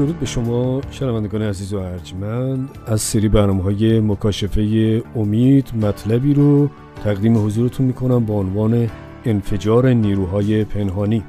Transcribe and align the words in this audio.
درود 0.00 0.20
به 0.20 0.26
شما 0.26 0.80
شنوندگان 0.90 1.42
عزیز 1.42 1.72
و 1.72 1.78
ارجمند. 1.78 2.68
از 2.86 3.00
سری 3.00 3.28
برنامه 3.28 3.62
های 3.62 4.00
مکاشفه 4.00 5.02
امید 5.16 5.72
مطلبی 5.82 6.34
رو 6.34 6.70
تقدیم 7.04 7.46
حضورتون 7.46 7.86
می‌کنم 7.86 8.26
با 8.26 8.34
عنوان 8.34 8.90
انفجار 9.24 9.92
نیروهای 9.92 10.64
پنهانی. 10.64 11.22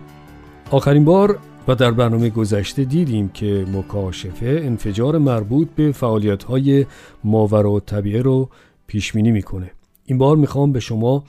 آخرین 0.72 1.06
بار 1.06 1.40
و 1.68 1.76
در 1.76 1.92
برنامه 1.92 2.30
گذشته 2.30 2.84
دیدیم 2.84 3.30
که 3.30 3.66
مکاشفه 3.74 4.62
انفجار 4.64 5.18
مربوط 5.18 5.68
به 5.76 5.92
فعالیت 5.92 6.44
های 6.44 6.86
ماورا 7.24 7.72
و 7.72 7.80
طبیعه 7.80 8.22
رو 8.22 8.50
پیشبینی 8.88 9.32
می‌کنه. 9.32 9.72
این 10.06 10.18
بار 10.18 10.38
می‌خوام 10.38 10.72
به 10.72 10.80
شما 10.80 11.24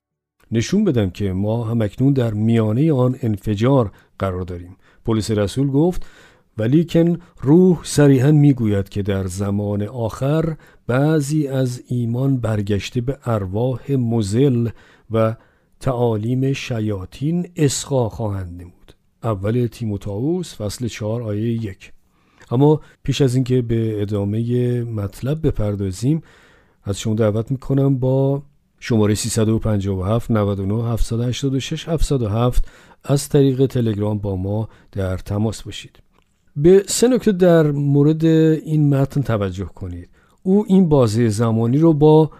نشون 0.53 0.85
بدم 0.85 1.11
که 1.11 1.33
ما 1.33 1.65
همکنون 1.65 2.13
در 2.13 2.35
میانه 2.35 2.93
آن 2.93 3.17
انفجار 3.23 3.91
قرار 4.19 4.43
داریم. 4.43 4.77
پلیس 5.05 5.31
رسول 5.31 5.71
گفت 5.71 6.07
ولیکن 6.59 7.19
روح 7.41 7.81
صریحا 7.85 8.33
می‌گوید 8.33 8.89
که 8.89 9.03
در 9.03 9.27
زمان 9.27 9.83
آخر 9.83 10.57
بعضی 10.87 11.49
از 11.49 11.83
ایمان 11.87 12.37
برگشته 12.37 13.01
به 13.01 13.19
ارواح 13.25 13.93
مزل 13.93 14.69
و 15.11 15.37
تعالیم 15.81 16.53
شیاطین 16.53 17.49
اسقا 17.57 18.09
خواهند 18.09 18.61
نمود. 18.61 18.95
اول 19.23 19.67
تیموتائوس 19.67 20.55
فصل 20.55 20.89
4 20.89 21.23
آیه 21.23 21.53
یک. 21.53 21.93
اما 22.51 22.81
پیش 23.03 23.21
از 23.21 23.35
اینکه 23.35 23.63
به 23.63 24.03
ادامه 24.03 24.83
مطلب 24.83 25.47
بپردازیم 25.47 26.23
از 26.85 27.01
شما 27.01 27.15
دعوت 27.15 27.51
می‌کنم 27.51 27.99
با 27.99 28.43
شماره 28.81 29.15
357 29.15 30.31
99 30.31 30.93
786 30.93 31.89
707 31.89 32.69
از 33.05 33.29
طریق 33.29 33.67
تلگرام 33.67 34.19
با 34.19 34.37
ما 34.37 34.69
در 34.93 35.17
تماس 35.17 35.63
باشید. 35.63 36.02
به 36.57 36.85
سه 36.87 37.09
نکته 37.09 37.33
در 37.33 37.71
مورد 37.71 38.25
این 38.25 38.95
متن 38.95 39.23
توجه 39.23 39.65
کنید. 39.65 40.09
او 40.43 40.65
این 40.69 40.89
بازی 40.89 41.29
زمانی 41.29 41.79
رو 41.79 41.93
با 41.93 42.31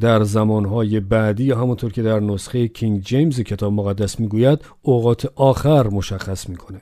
در 0.00 0.24
زمانهای 0.24 1.00
بعدی 1.00 1.44
یا 1.44 1.58
همونطور 1.58 1.92
که 1.92 2.02
در 2.02 2.20
نسخه 2.20 2.68
کینگ 2.68 3.00
جیمز 3.00 3.40
کتاب 3.40 3.72
مقدس 3.72 4.20
می‌گوید 4.20 4.58
اوقات 4.82 5.32
آخر 5.34 5.88
مشخص 5.88 6.48
می‌کنه. 6.48 6.80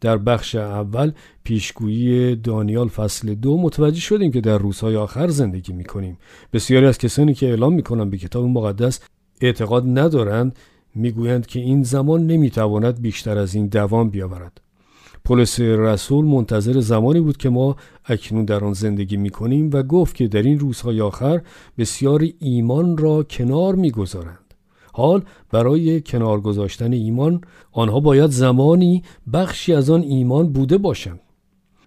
در 0.00 0.18
بخش 0.18 0.54
اول 0.54 1.12
پیشگویی 1.44 2.36
دانیال 2.36 2.88
فصل 2.88 3.34
دو 3.34 3.58
متوجه 3.58 4.00
شدیم 4.00 4.30
که 4.30 4.40
در 4.40 4.58
روزهای 4.58 4.96
آخر 4.96 5.28
زندگی 5.28 5.72
می‌کنیم. 5.72 6.18
بسیاری 6.52 6.86
از 6.86 6.98
کسانی 6.98 7.34
که 7.34 7.46
اعلام 7.46 7.72
می‌کنن 7.74 8.10
به 8.10 8.18
کتاب 8.18 8.44
مقدس 8.44 9.00
اعتقاد 9.40 9.84
ندارند 9.86 10.58
می‌گویند 10.94 11.46
که 11.46 11.60
این 11.60 11.82
زمان 11.82 12.26
نمی‌تواند 12.26 13.02
بیشتر 13.02 13.38
از 13.38 13.54
این 13.54 13.66
دوام 13.66 14.10
بیاورد. 14.10 14.60
پولس 15.26 15.60
رسول 15.60 16.24
منتظر 16.24 16.80
زمانی 16.80 17.20
بود 17.20 17.36
که 17.36 17.48
ما 17.48 17.76
اکنون 18.04 18.44
در 18.44 18.64
آن 18.64 18.72
زندگی 18.72 19.16
می 19.16 19.30
کنیم 19.30 19.70
و 19.72 19.82
گفت 19.82 20.16
که 20.16 20.28
در 20.28 20.42
این 20.42 20.58
روزهای 20.58 21.00
آخر 21.00 21.42
بسیاری 21.78 22.34
ایمان 22.38 22.96
را 22.96 23.22
کنار 23.22 23.74
می 23.74 23.90
گذارند. 23.90 24.54
حال 24.92 25.22
برای 25.50 26.00
کنار 26.00 26.40
گذاشتن 26.40 26.92
ایمان 26.92 27.40
آنها 27.72 28.00
باید 28.00 28.30
زمانی 28.30 29.02
بخشی 29.32 29.74
از 29.74 29.90
آن 29.90 30.02
ایمان 30.02 30.52
بوده 30.52 30.78
باشند. 30.78 31.20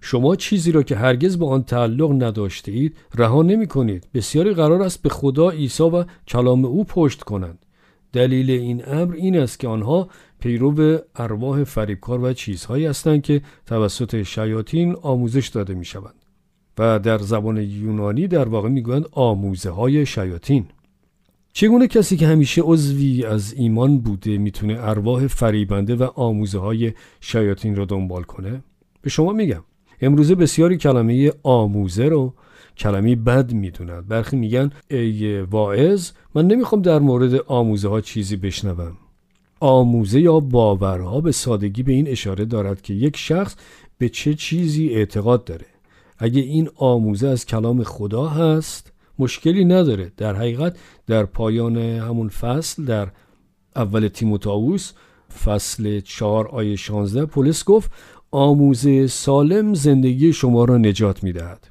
شما 0.01 0.35
چیزی 0.35 0.71
را 0.71 0.83
که 0.83 0.95
هرگز 0.95 1.37
به 1.37 1.45
آن 1.45 1.63
تعلق 1.63 2.23
نداشته 2.23 2.71
اید 2.71 2.97
رها 3.15 3.41
نمی 3.41 3.67
کنید. 3.67 4.07
بسیاری 4.13 4.53
قرار 4.53 4.81
است 4.81 5.01
به 5.01 5.09
خدا 5.09 5.49
عیسی 5.49 5.83
و 5.83 6.05
کلام 6.27 6.65
او 6.65 6.83
پشت 6.83 7.23
کنند. 7.23 7.65
دلیل 8.13 8.51
این 8.51 8.83
امر 8.87 9.13
این 9.13 9.37
است 9.37 9.59
که 9.59 9.67
آنها 9.67 10.07
پیرو 10.39 10.97
ارواح 11.15 11.63
فریبکار 11.63 12.23
و 12.23 12.33
چیزهایی 12.33 12.85
هستند 12.85 13.21
که 13.21 13.41
توسط 13.65 14.23
شیاطین 14.23 14.95
آموزش 15.01 15.47
داده 15.47 15.73
می 15.73 15.85
شوند 15.85 16.15
و 16.77 16.99
در 16.99 17.17
زبان 17.17 17.57
یونانی 17.57 18.27
در 18.27 18.47
واقع 18.47 18.69
می‌گویند 18.69 19.05
آموزه 19.11 19.69
های 19.69 20.05
شیاطین. 20.05 20.65
چگونه 21.53 21.87
کسی 21.87 22.17
که 22.17 22.27
همیشه 22.27 22.61
عضوی 22.61 23.25
از 23.25 23.53
ایمان 23.53 23.99
بوده 23.99 24.37
می‌تونه 24.37 24.77
ارواح 24.79 25.27
فریبنده 25.27 25.95
و 25.95 26.03
آموزه 26.03 26.59
های 26.59 26.93
شیاطین 27.19 27.75
رو 27.75 27.85
دنبال 27.85 28.23
کنه؟ 28.23 28.63
به 29.01 29.09
شما 29.09 29.33
میگم. 29.33 29.63
امروزه 30.01 30.35
بسیاری 30.35 30.77
کلمه 30.77 31.31
آموزه 31.43 32.05
رو 32.05 32.33
کلمه 32.77 33.15
بد 33.15 33.53
می‌دونند. 33.53 34.07
برخی 34.07 34.37
میگن 34.37 34.71
ای 34.89 35.41
واعظ 35.41 36.11
من 36.35 36.47
نمی‌خوام 36.47 36.81
در 36.81 36.99
مورد 36.99 37.33
آموزه 37.47 37.89
ها 37.89 38.01
چیزی 38.01 38.35
بشنوم. 38.35 38.97
آموزه 39.59 40.21
یا 40.21 40.39
باورها 40.39 41.21
به 41.21 41.31
سادگی 41.31 41.83
به 41.83 41.91
این 41.91 42.07
اشاره 42.07 42.45
دارد 42.45 42.81
که 42.81 42.93
یک 42.93 43.17
شخص 43.17 43.55
به 43.97 44.09
چه 44.09 44.33
چیزی 44.33 44.89
اعتقاد 44.89 45.43
داره. 45.43 45.65
اگه 46.17 46.41
این 46.41 46.69
آموزه 46.75 47.27
از 47.27 47.45
کلام 47.45 47.83
خدا 47.83 48.27
هست 48.27 48.91
مشکلی 49.19 49.65
نداره. 49.65 50.11
در 50.17 50.35
حقیقت 50.35 50.77
در 51.07 51.25
پایان 51.25 51.77
همون 51.77 52.29
فصل 52.29 52.85
در 52.85 53.07
اول 53.75 54.07
تیموتائوس 54.07 54.91
فصل 55.45 55.99
4 55.99 56.47
آیه 56.47 56.75
16 56.75 57.25
پلیس 57.25 57.63
گفت 57.63 57.91
آموزه 58.31 59.07
سالم 59.07 59.73
زندگی 59.73 60.33
شما 60.33 60.65
را 60.65 60.77
نجات 60.77 61.23
می‌دهد. 61.23 61.67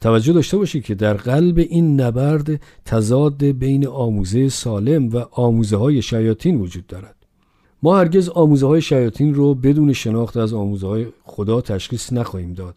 توجه 0.00 0.32
داشته 0.32 0.56
باشید 0.56 0.84
که 0.84 0.94
در 0.94 1.14
قلب 1.14 1.58
این 1.58 2.00
نبرد 2.00 2.60
تضاد 2.84 3.44
بین 3.44 3.86
آموزه 3.86 4.48
سالم 4.48 5.08
و 5.08 5.24
آموزه 5.30 5.76
های 5.76 6.02
شیاطین 6.02 6.60
وجود 6.60 6.86
دارد. 6.86 7.17
ما 7.82 7.98
هرگز 7.98 8.28
آموزه 8.28 8.66
های 8.66 8.80
شیاطین 8.80 9.34
رو 9.34 9.54
بدون 9.54 9.92
شناخت 9.92 10.36
از 10.36 10.54
آموزه 10.54 10.86
های 10.86 11.06
خدا 11.22 11.60
تشخیص 11.60 12.12
نخواهیم 12.12 12.54
داد. 12.54 12.76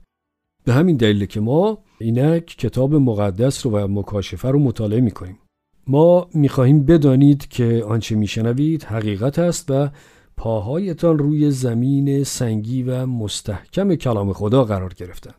به 0.63 0.73
همین 0.73 0.97
دلیل 0.97 1.25
که 1.25 1.39
ما 1.39 1.77
اینک 1.99 2.45
کتاب 2.45 2.95
مقدس 2.95 3.65
رو 3.65 3.71
و 3.71 3.87
مکاشفه 3.87 4.49
رو 4.49 4.59
مطالعه 4.59 5.01
می‌کنیم. 5.01 5.39
ما 5.87 6.27
می‌خواهیم 6.33 6.85
بدانید 6.85 7.47
که 7.47 7.83
آنچه 7.87 8.15
میشنوید 8.15 8.83
حقیقت 8.83 9.39
است 9.39 9.71
و 9.71 9.89
پاهایتان 10.37 11.19
روی 11.19 11.51
زمین 11.51 12.23
سنگی 12.23 12.83
و 12.83 13.05
مستحکم 13.05 13.95
کلام 13.95 14.33
خدا 14.33 14.63
قرار 14.63 14.93
گرفتن. 14.93 15.33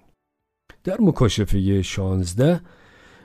در 0.84 1.00
مکاشفه 1.00 1.82
16 1.82 2.60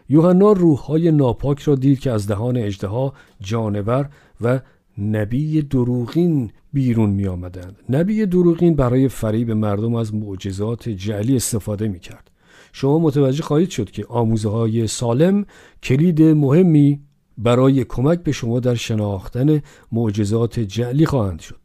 یوحنا 0.09 0.52
روحهای 0.52 1.12
ناپاک 1.12 1.59
را 1.59 1.76
دید 1.76 2.00
که 2.00 2.12
از 2.12 2.28
دهان 2.28 2.58
اجدها 2.58 3.14
جانور 3.42 4.09
و 4.42 4.59
نبی 4.97 5.62
دروغین 5.62 6.52
بیرون 6.74 7.09
می 7.09 7.28
آمدند. 7.28 7.75
نبی 7.90 8.25
دروغین 8.25 8.75
برای 8.75 9.08
فریب 9.08 9.52
مردم 9.52 9.96
از 9.96 10.13
معجزات 10.13 10.90
جعلی 10.90 11.35
استفاده 11.35 11.88
می 11.88 12.00
کرد. 12.00 12.31
شما 12.74 13.00
متوجه 13.00 13.44
خواهید 13.44 13.69
شد 13.69 13.91
که 13.91 14.06
آموزه 14.09 14.50
های 14.50 14.88
سالم 14.88 15.46
کلید 15.84 16.22
مهمی 16.22 17.02
برای 17.38 17.84
کمک 17.84 18.23
به 18.23 18.32
شما 18.32 18.59
در 18.59 18.76
شناختن 18.76 19.61
معجزات 19.91 20.59
جعلی 20.59 21.05
خواهند 21.05 21.40
شد. 21.40 21.59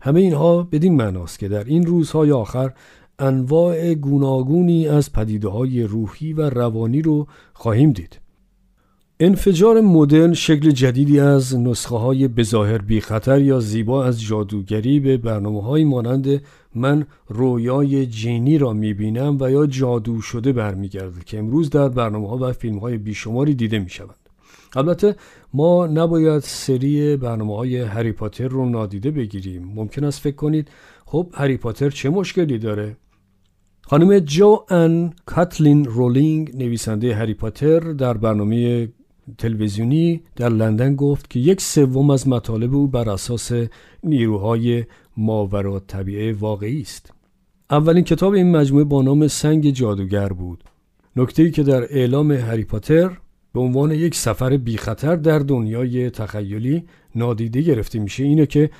همه 0.00 0.20
اینها 0.20 0.62
بدین 0.62 0.96
معناست 0.96 1.38
که 1.38 1.48
در 1.48 1.64
این 1.64 1.86
روزهای 1.86 2.32
آخر 2.32 2.72
انواع 3.18 3.94
گوناگونی 3.94 4.88
از 4.88 5.12
پدیده 5.12 5.48
های 5.48 5.82
روحی 5.82 6.32
و 6.32 6.50
روانی 6.50 7.02
رو 7.02 7.26
خواهیم 7.52 7.92
دید. 7.92 8.23
انفجار 9.20 9.80
مدرن 9.80 10.32
شکل 10.32 10.70
جدیدی 10.70 11.20
از 11.20 11.56
نسخه 11.56 11.96
های 11.96 12.28
بظاهر 12.28 12.78
بی 12.78 13.00
خطر 13.00 13.40
یا 13.40 13.60
زیبا 13.60 14.04
از 14.04 14.22
جادوگری 14.22 15.00
به 15.00 15.16
برنامه 15.16 15.62
های 15.62 15.84
مانند 15.84 16.42
من 16.74 17.06
رویای 17.28 18.06
جینی 18.06 18.58
را 18.58 18.72
می‌بینم 18.72 19.36
و 19.40 19.50
یا 19.50 19.66
جادو 19.66 20.20
شده 20.20 20.52
برمیگرده 20.52 21.20
که 21.26 21.38
امروز 21.38 21.70
در 21.70 21.88
برنامه 21.88 22.28
ها 22.28 22.38
و 22.40 22.52
فیلم 22.52 22.78
های 22.78 22.98
بیشماری 22.98 23.54
دیده 23.54 23.78
می 23.78 23.90
شود. 23.90 24.16
البته 24.76 25.16
ما 25.52 25.86
نباید 25.86 26.42
سری 26.42 27.16
برنامه 27.16 27.56
های 27.56 27.80
هری 27.80 28.12
پاتر 28.12 28.48
رو 28.48 28.68
نادیده 28.68 29.10
بگیریم 29.10 29.72
ممکن 29.74 30.04
است 30.04 30.20
فکر 30.20 30.36
کنید 30.36 30.68
خب 31.06 31.30
هری 31.34 31.56
پاتر 31.56 31.90
چه 31.90 32.10
مشکلی 32.10 32.58
داره 32.58 32.96
خانم 33.82 34.18
جو 34.18 34.58
ان 34.68 35.12
کاتلین 35.26 35.84
رولینگ 35.84 36.56
نویسنده 36.56 37.14
هری 37.14 37.34
پاتر 37.34 37.80
در 37.80 38.14
برنامه 38.14 38.88
تلویزیونی 39.38 40.22
در 40.36 40.48
لندن 40.48 40.94
گفت 40.94 41.30
که 41.30 41.40
یک 41.40 41.60
سوم 41.60 42.10
از 42.10 42.28
مطالب 42.28 42.74
او 42.74 42.86
بر 42.86 43.10
اساس 43.10 43.52
نیروهای 44.02 44.84
ماورا 45.16 45.80
طبیعه 45.80 46.32
واقعی 46.32 46.80
است. 46.80 47.12
اولین 47.70 48.04
کتاب 48.04 48.32
این 48.32 48.56
مجموعه 48.56 48.84
با 48.84 49.02
نام 49.02 49.28
سنگ 49.28 49.70
جادوگر 49.70 50.28
بود. 50.28 50.64
نکته 51.16 51.50
که 51.50 51.62
در 51.62 51.82
اعلام 51.82 52.32
هری 52.32 52.64
پاتر 52.64 53.10
به 53.52 53.60
عنوان 53.60 53.92
یک 53.92 54.14
سفر 54.14 54.56
بی 54.56 54.76
خطر 54.76 55.16
در 55.16 55.38
دنیای 55.38 56.10
تخیلی 56.10 56.84
نادیده 57.14 57.60
گرفته 57.60 57.98
میشه 57.98 58.24
اینه 58.24 58.46
که 58.46 58.70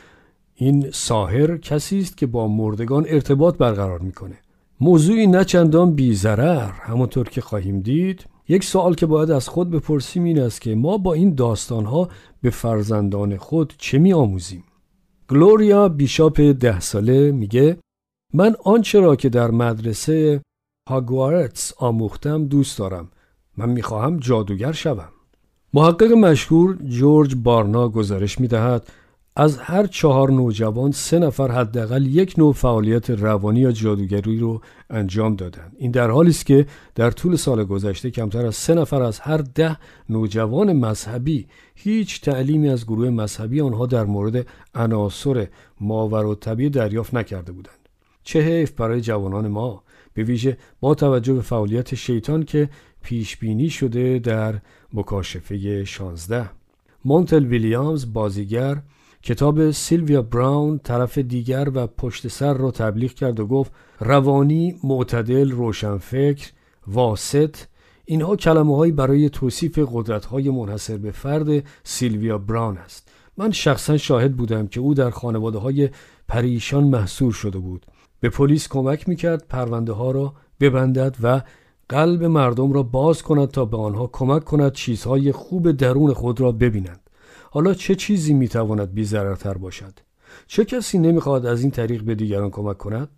این 0.55 0.91
ساهر 0.91 1.56
کسی 1.56 1.99
است 1.99 2.17
که 2.17 2.26
با 2.26 2.49
مردگان 2.49 3.05
ارتباط 3.08 3.56
برقرار 3.56 3.99
می‌کنه. 3.99 4.38
موضوعی 4.81 5.26
نه 5.26 5.44
چندان 5.44 5.94
بی 5.94 6.14
ضرر 6.14 6.70
همونطور 6.70 7.29
که 7.29 7.41
خواهیم 7.41 7.81
دید 7.81 8.26
یک 8.49 8.64
سوال 8.64 8.94
که 8.94 9.06
باید 9.06 9.31
از 9.31 9.49
خود 9.49 9.70
بپرسیم 9.70 10.25
این 10.25 10.41
است 10.41 10.61
که 10.61 10.75
ما 10.75 10.99
با 10.99 11.12
این 11.12 11.35
داستانها 11.35 12.08
به 12.43 12.50
فرزندان 12.50 13.37
خود 13.37 13.75
چه 13.79 13.99
می 13.99 14.12
آموزیم؟ 14.12 14.64
گلوریا 15.29 15.88
بیشاپ 15.88 16.41
ده 16.41 16.81
ساله 16.81 17.32
میگه 17.32 17.76
من 18.35 18.56
آنچه 18.64 19.00
را 19.00 19.17
که 19.17 19.29
در 19.29 19.50
مدرسه 19.50 20.43
هاگوارتس 20.88 21.73
آموختم 21.79 22.44
دوست 22.44 22.79
دارم 22.79 23.11
من 23.56 23.69
می‌خواهم 23.69 24.17
جادوگر 24.17 24.73
شوم 24.73 25.08
محقق 25.75 26.12
مشهور 26.12 26.79
جورج 26.88 27.35
بارنا 27.35 27.88
گزارش 27.88 28.41
می‌دهد 28.41 28.88
از 29.36 29.58
هر 29.58 29.86
چهار 29.86 30.31
نوجوان 30.31 30.92
سه 30.92 31.19
نفر 31.19 31.50
حداقل 31.50 32.06
یک 32.06 32.34
نوع 32.38 32.52
فعالیت 32.52 33.10
روانی 33.10 33.60
یا 33.60 33.72
جادوگری 33.72 34.38
رو 34.38 34.60
انجام 34.90 35.36
دادند. 35.36 35.72
این 35.78 35.90
در 35.90 36.10
حالی 36.10 36.31
است 36.31 36.46
که 36.46 36.66
در 36.94 37.10
طول 37.10 37.36
سال 37.36 37.64
گذشته 37.64 38.10
کمتر 38.10 38.46
از 38.46 38.56
سه 38.56 38.75
نفر 38.75 39.02
از 39.02 39.20
هر 39.20 39.36
ده 39.36 39.76
نوجوان 40.08 40.72
مذهبی 40.72 41.46
هیچ 41.75 42.20
تعلیمی 42.20 42.69
از 42.69 42.86
گروه 42.86 43.10
مذهبی 43.10 43.60
آنها 43.60 43.86
در 43.86 44.04
مورد 44.04 44.46
عناصر 44.75 45.48
ماور 45.81 46.26
و 46.26 46.34
طبیع 46.34 46.69
دریافت 46.69 47.14
نکرده 47.14 47.52
بودند. 47.52 47.88
چه 48.22 48.40
حیف 48.40 48.70
برای 48.70 49.00
جوانان 49.00 49.48
ما. 49.48 49.82
به 50.14 50.22
ویژه 50.22 50.58
با 50.81 50.94
توجه 50.94 51.34
به 51.34 51.40
فعالیت 51.40 51.94
شیطان 51.94 52.42
که 52.42 52.69
پیش 53.02 53.36
بینی 53.36 53.70
شده 53.70 54.19
در 54.19 54.54
مکاشفه 54.92 55.84
16 55.84 56.50
مونتل 57.04 57.44
ویلیامز 57.44 58.12
بازیگر 58.12 58.82
کتاب 59.25 59.71
سیلویا 59.71 60.23
براون 60.23 60.79
طرف 60.79 61.19
دیگر 61.19 61.69
و 61.75 61.87
پشت 61.87 62.29
سر 62.29 62.55
را 62.55 62.71
تبلیغ 62.71 63.12
کرد 63.12 63.41
و 63.41 63.47
گفت 63.47 63.73
روانی، 64.00 64.76
معتدل، 64.85 65.50
روشنفکر، 65.50 66.50
واسط 66.87 67.56
اینها 68.05 68.37
کلمه 68.37 68.93
برای 68.93 69.29
توصیف 69.29 69.79
قدرت 69.93 70.25
های 70.25 70.50
منحصر 70.50 70.97
به 70.97 71.11
فرد 71.11 71.65
سیلویا 71.85 72.38
براون 72.38 72.79
است. 72.79 73.09
من 73.37 73.50
شخصا 73.50 73.97
شاهد 73.97 74.37
بودم 74.37 74.67
که 74.67 74.81
او 74.81 74.94
در 74.94 75.11
خانواده 75.11 75.59
های 75.59 75.88
پریشان 76.29 76.85
محصور 76.85 77.32
شده 77.32 77.59
بود. 77.59 77.87
به 78.20 78.29
پلیس 78.29 78.69
کمک 78.69 79.09
می‌کرد 79.09 79.47
پرونده 79.49 79.93
ها 79.93 80.11
را 80.11 80.35
ببندد 80.61 81.17
و 81.23 81.43
قلب 81.88 82.25
مردم 82.25 82.73
را 82.73 82.82
باز 82.82 83.23
کند 83.23 83.49
تا 83.49 83.65
به 83.65 83.77
آنها 83.77 84.06
کمک 84.06 84.44
کند 84.44 84.73
چیزهای 84.73 85.32
خوب 85.32 85.73
درون 85.73 86.12
خود 86.12 86.41
را 86.41 86.53
ببینند 86.53 87.04
حالا 87.55 87.75
چه 87.75 87.95
چیزی 87.95 88.35
می‌تواند 88.35 88.95
بیزررتر 88.95 89.55
باشد؟ 89.55 89.93
چه 90.47 90.65
کسی 90.65 90.99
نمی‌خواهد 90.99 91.47
از 91.47 91.62
این 91.62 91.71
طریق 91.71 92.03
به 92.03 92.15
دیگران 92.15 92.51
کمک 92.51 92.79
کند؟ 92.79 93.09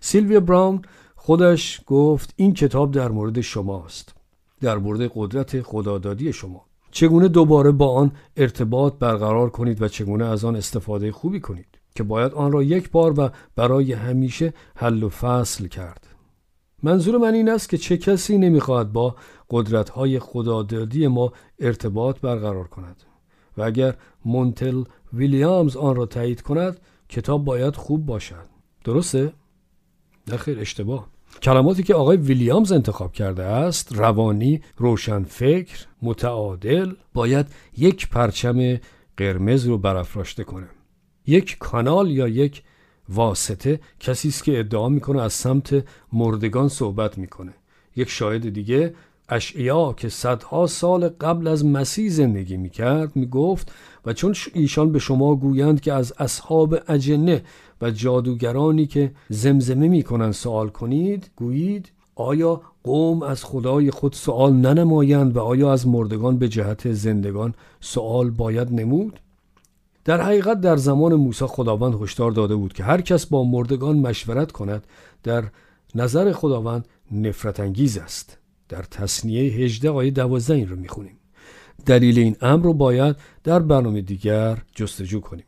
سیلویا 0.00 0.40
براون 0.40 0.82
خودش 1.16 1.80
گفت 1.86 2.34
این 2.36 2.54
کتاب 2.54 2.90
در 2.90 3.08
مورد 3.08 3.40
شماست 3.40 4.14
در 4.60 4.78
مورد 4.78 5.10
قدرت 5.14 5.62
خدادادی 5.62 6.32
شما. 6.32 6.64
چگونه 6.90 7.28
دوباره 7.28 7.70
با 7.70 7.94
آن 7.94 8.12
ارتباط 8.36 8.94
برقرار 8.98 9.50
کنید 9.50 9.82
و 9.82 9.88
چگونه 9.88 10.24
از 10.24 10.44
آن 10.44 10.56
استفاده 10.56 11.12
خوبی 11.12 11.40
کنید 11.40 11.78
که 11.94 12.02
باید 12.02 12.32
آن 12.32 12.52
را 12.52 12.62
یک 12.62 12.90
بار 12.90 13.20
و 13.20 13.30
برای 13.56 13.92
همیشه 13.92 14.54
حل 14.74 15.02
و 15.02 15.08
فصل 15.08 15.66
کرد؟ 15.66 16.06
منظور 16.82 17.18
من 17.18 17.34
این 17.34 17.48
است 17.48 17.68
که 17.68 17.78
چه 17.78 17.96
کسی 17.96 18.38
نمی‌خواهد 18.38 18.92
با 18.92 19.16
قدرت‌های 19.50 20.18
خدادادی 20.18 21.06
ما 21.06 21.32
ارتباط 21.58 22.20
برقرار 22.20 22.68
کند. 22.68 23.02
و 23.56 23.62
اگر 23.62 23.94
مونتل 24.24 24.84
ویلیامز 25.12 25.76
آن 25.76 25.96
را 25.96 26.06
تایید 26.06 26.42
کند 26.42 26.80
کتاب 27.08 27.44
باید 27.44 27.76
خوب 27.76 28.06
باشد. 28.06 28.46
درسته؟ 28.84 29.32
نخیر 30.32 30.60
اشتباه. 30.60 31.08
کلماتی 31.42 31.82
که 31.82 31.94
آقای 31.94 32.16
ویلیامز 32.16 32.72
انتخاب 32.72 33.12
کرده 33.12 33.42
است 33.42 33.92
روانی، 33.92 34.62
روشنفکر، 34.76 35.86
متعادل 36.02 36.92
باید 37.14 37.46
یک 37.76 38.08
پرچم 38.08 38.80
قرمز 39.16 39.66
رو 39.66 39.78
برافراشته 39.78 40.44
کنه. 40.44 40.68
یک 41.26 41.58
کانال 41.58 42.10
یا 42.10 42.28
یک 42.28 42.62
واسطه 43.08 43.80
کسی 44.00 44.28
است 44.28 44.44
که 44.44 44.58
ادعا 44.58 44.88
می‌کنه 44.88 45.22
از 45.22 45.32
سمت 45.32 45.84
مردگان 46.12 46.68
صحبت 46.68 47.18
می‌کنه. 47.18 47.54
یک 47.96 48.08
شاهد 48.08 48.48
دیگه 48.48 48.94
اشعیا 49.28 49.92
که 49.92 50.08
صدها 50.08 50.66
سال 50.66 51.08
قبل 51.08 51.48
از 51.48 51.64
مسیح 51.64 52.10
زندگی 52.10 52.56
می‌کرد 52.56 53.16
می‌گفت 53.16 53.72
و 54.06 54.12
چون 54.12 54.34
ایشان 54.54 54.92
به 54.92 54.98
شما 54.98 55.34
گویند 55.34 55.80
که 55.80 55.92
از 55.92 56.12
اصحاب 56.18 56.76
اجنه 56.88 57.42
و 57.82 57.90
جادوگرانی 57.90 58.86
که 58.86 59.12
زمزمه 59.28 59.88
می‌کنند 59.88 60.32
سوال 60.32 60.68
کنید 60.68 61.30
گویید 61.36 61.92
آیا 62.14 62.60
قوم 62.84 63.22
از 63.22 63.44
خدای 63.44 63.90
خود 63.90 64.12
سوال 64.12 64.52
ننمایند 64.52 65.36
و 65.36 65.40
آیا 65.40 65.72
از 65.72 65.86
مردگان 65.86 66.38
به 66.38 66.48
جهت 66.48 66.92
زندگان 66.92 67.54
سوال 67.80 68.30
باید 68.30 68.72
نمود؟ 68.72 69.20
در 70.04 70.20
حقیقت 70.20 70.60
در 70.60 70.76
زمان 70.76 71.14
موسی 71.14 71.46
خداوند 71.46 72.02
هشدار 72.02 72.30
داده 72.30 72.54
بود 72.54 72.72
که 72.72 72.84
هر 72.84 73.00
کس 73.00 73.26
با 73.26 73.44
مردگان 73.44 73.98
مشورت 73.98 74.52
کند 74.52 74.86
در 75.22 75.44
نظر 75.94 76.32
خداوند 76.32 76.88
نفرت 77.12 77.60
انگیز 77.60 77.98
است. 77.98 78.38
در 78.72 78.82
تصنیه 78.82 79.42
18 79.52 79.90
آیه 79.90 80.10
12 80.10 80.54
این 80.54 80.68
رو 80.68 80.76
می‌خونیم. 80.76 81.16
دلیل 81.86 82.18
این 82.18 82.36
امر 82.40 82.64
رو 82.64 82.74
باید 82.74 83.16
در 83.44 83.58
برنامه 83.58 84.00
دیگر 84.00 84.62
جستجو 84.74 85.20
کنیم. 85.20 85.44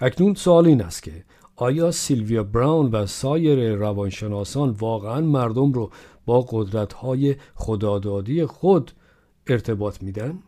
اکنون 0.00 0.34
سوال 0.34 0.66
این 0.66 0.82
است 0.82 1.02
که 1.02 1.24
آیا 1.56 1.90
سیلویا 1.90 2.42
براون 2.44 2.90
و 2.90 3.06
سایر 3.06 3.74
روانشناسان 3.74 4.70
واقعا 4.70 5.20
مردم 5.20 5.72
رو 5.72 5.90
با 6.26 6.46
قدرت‌های 6.48 7.36
خدادادی 7.54 8.46
خود 8.46 8.92
ارتباط 9.46 10.02
میدن؟ 10.02 10.38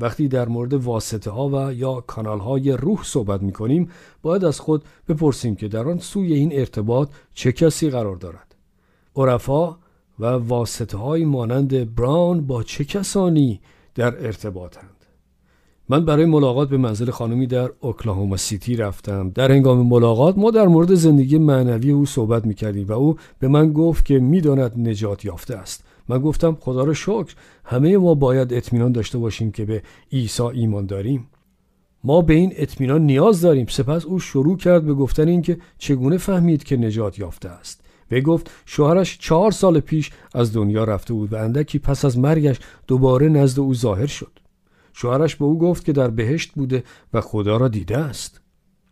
وقتی 0.00 0.28
در 0.28 0.48
مورد 0.48 0.74
واسطه 0.74 1.30
ها 1.30 1.48
و 1.48 1.72
یا 1.74 2.00
کانال 2.00 2.38
های 2.38 2.72
روح 2.72 3.02
صحبت 3.04 3.42
می 3.42 3.52
کنیم 3.52 3.90
باید 4.22 4.44
از 4.44 4.60
خود 4.60 4.84
بپرسیم 5.08 5.56
که 5.56 5.68
در 5.68 5.88
آن 5.88 5.98
سوی 5.98 6.34
این 6.34 6.52
ارتباط 6.52 7.08
چه 7.34 7.52
کسی 7.52 7.90
قرار 7.90 8.16
دارد. 8.16 8.54
عرفا 9.16 9.83
و 10.18 10.26
واسطه 10.26 10.98
های 10.98 11.24
مانند 11.24 11.94
براون 11.94 12.46
با 12.46 12.62
چه 12.62 12.84
کسانی 12.84 13.60
در 13.94 14.26
ارتباطند؟ 14.26 14.90
من 15.88 16.04
برای 16.04 16.24
ملاقات 16.24 16.68
به 16.68 16.76
منزل 16.76 17.10
خانمی 17.10 17.46
در 17.46 17.70
اوکلاهوما 17.80 18.36
سیتی 18.36 18.76
رفتم. 18.76 19.30
در 19.30 19.52
هنگام 19.52 19.86
ملاقات 19.86 20.38
ما 20.38 20.50
در 20.50 20.66
مورد 20.66 20.94
زندگی 20.94 21.38
معنوی 21.38 21.90
او 21.90 22.06
صحبت 22.06 22.46
می 22.46 22.54
کردیم 22.54 22.88
و 22.88 22.92
او 22.92 23.16
به 23.38 23.48
من 23.48 23.72
گفت 23.72 24.04
که 24.04 24.18
می‌داند 24.18 24.88
نجات 24.88 25.24
یافته 25.24 25.56
است. 25.56 25.84
من 26.08 26.18
گفتم 26.18 26.56
خدا 26.60 26.84
را 26.84 26.94
شکر 26.94 27.34
همه 27.64 27.96
ما 27.96 28.14
باید 28.14 28.52
اطمینان 28.52 28.92
داشته 28.92 29.18
باشیم 29.18 29.52
که 29.52 29.64
به 29.64 29.82
عیسی 30.12 30.42
ایمان 30.42 30.86
داریم. 30.86 31.26
ما 32.04 32.20
به 32.20 32.34
این 32.34 32.52
اطمینان 32.56 33.06
نیاز 33.06 33.40
داریم. 33.40 33.66
سپس 33.66 34.04
او 34.04 34.18
شروع 34.18 34.56
کرد 34.56 34.84
به 34.84 34.94
گفتن 34.94 35.28
اینکه 35.28 35.58
چگونه 35.78 36.18
فهمید 36.18 36.64
که 36.64 36.76
نجات 36.76 37.18
یافته 37.18 37.48
است. 37.48 37.83
وی 38.10 38.20
گفت 38.20 38.50
شوهرش 38.66 39.18
چهار 39.18 39.50
سال 39.50 39.80
پیش 39.80 40.10
از 40.34 40.52
دنیا 40.52 40.84
رفته 40.84 41.14
بود 41.14 41.32
و 41.32 41.36
اندکی 41.36 41.78
پس 41.78 42.04
از 42.04 42.18
مرگش 42.18 42.56
دوباره 42.86 43.28
نزد 43.28 43.60
او 43.60 43.74
ظاهر 43.74 44.06
شد. 44.06 44.38
شوهرش 44.92 45.36
به 45.36 45.44
او 45.44 45.58
گفت 45.58 45.84
که 45.84 45.92
در 45.92 46.10
بهشت 46.10 46.52
بوده 46.52 46.84
و 47.14 47.20
خدا 47.20 47.56
را 47.56 47.68
دیده 47.68 47.98
است. 47.98 48.40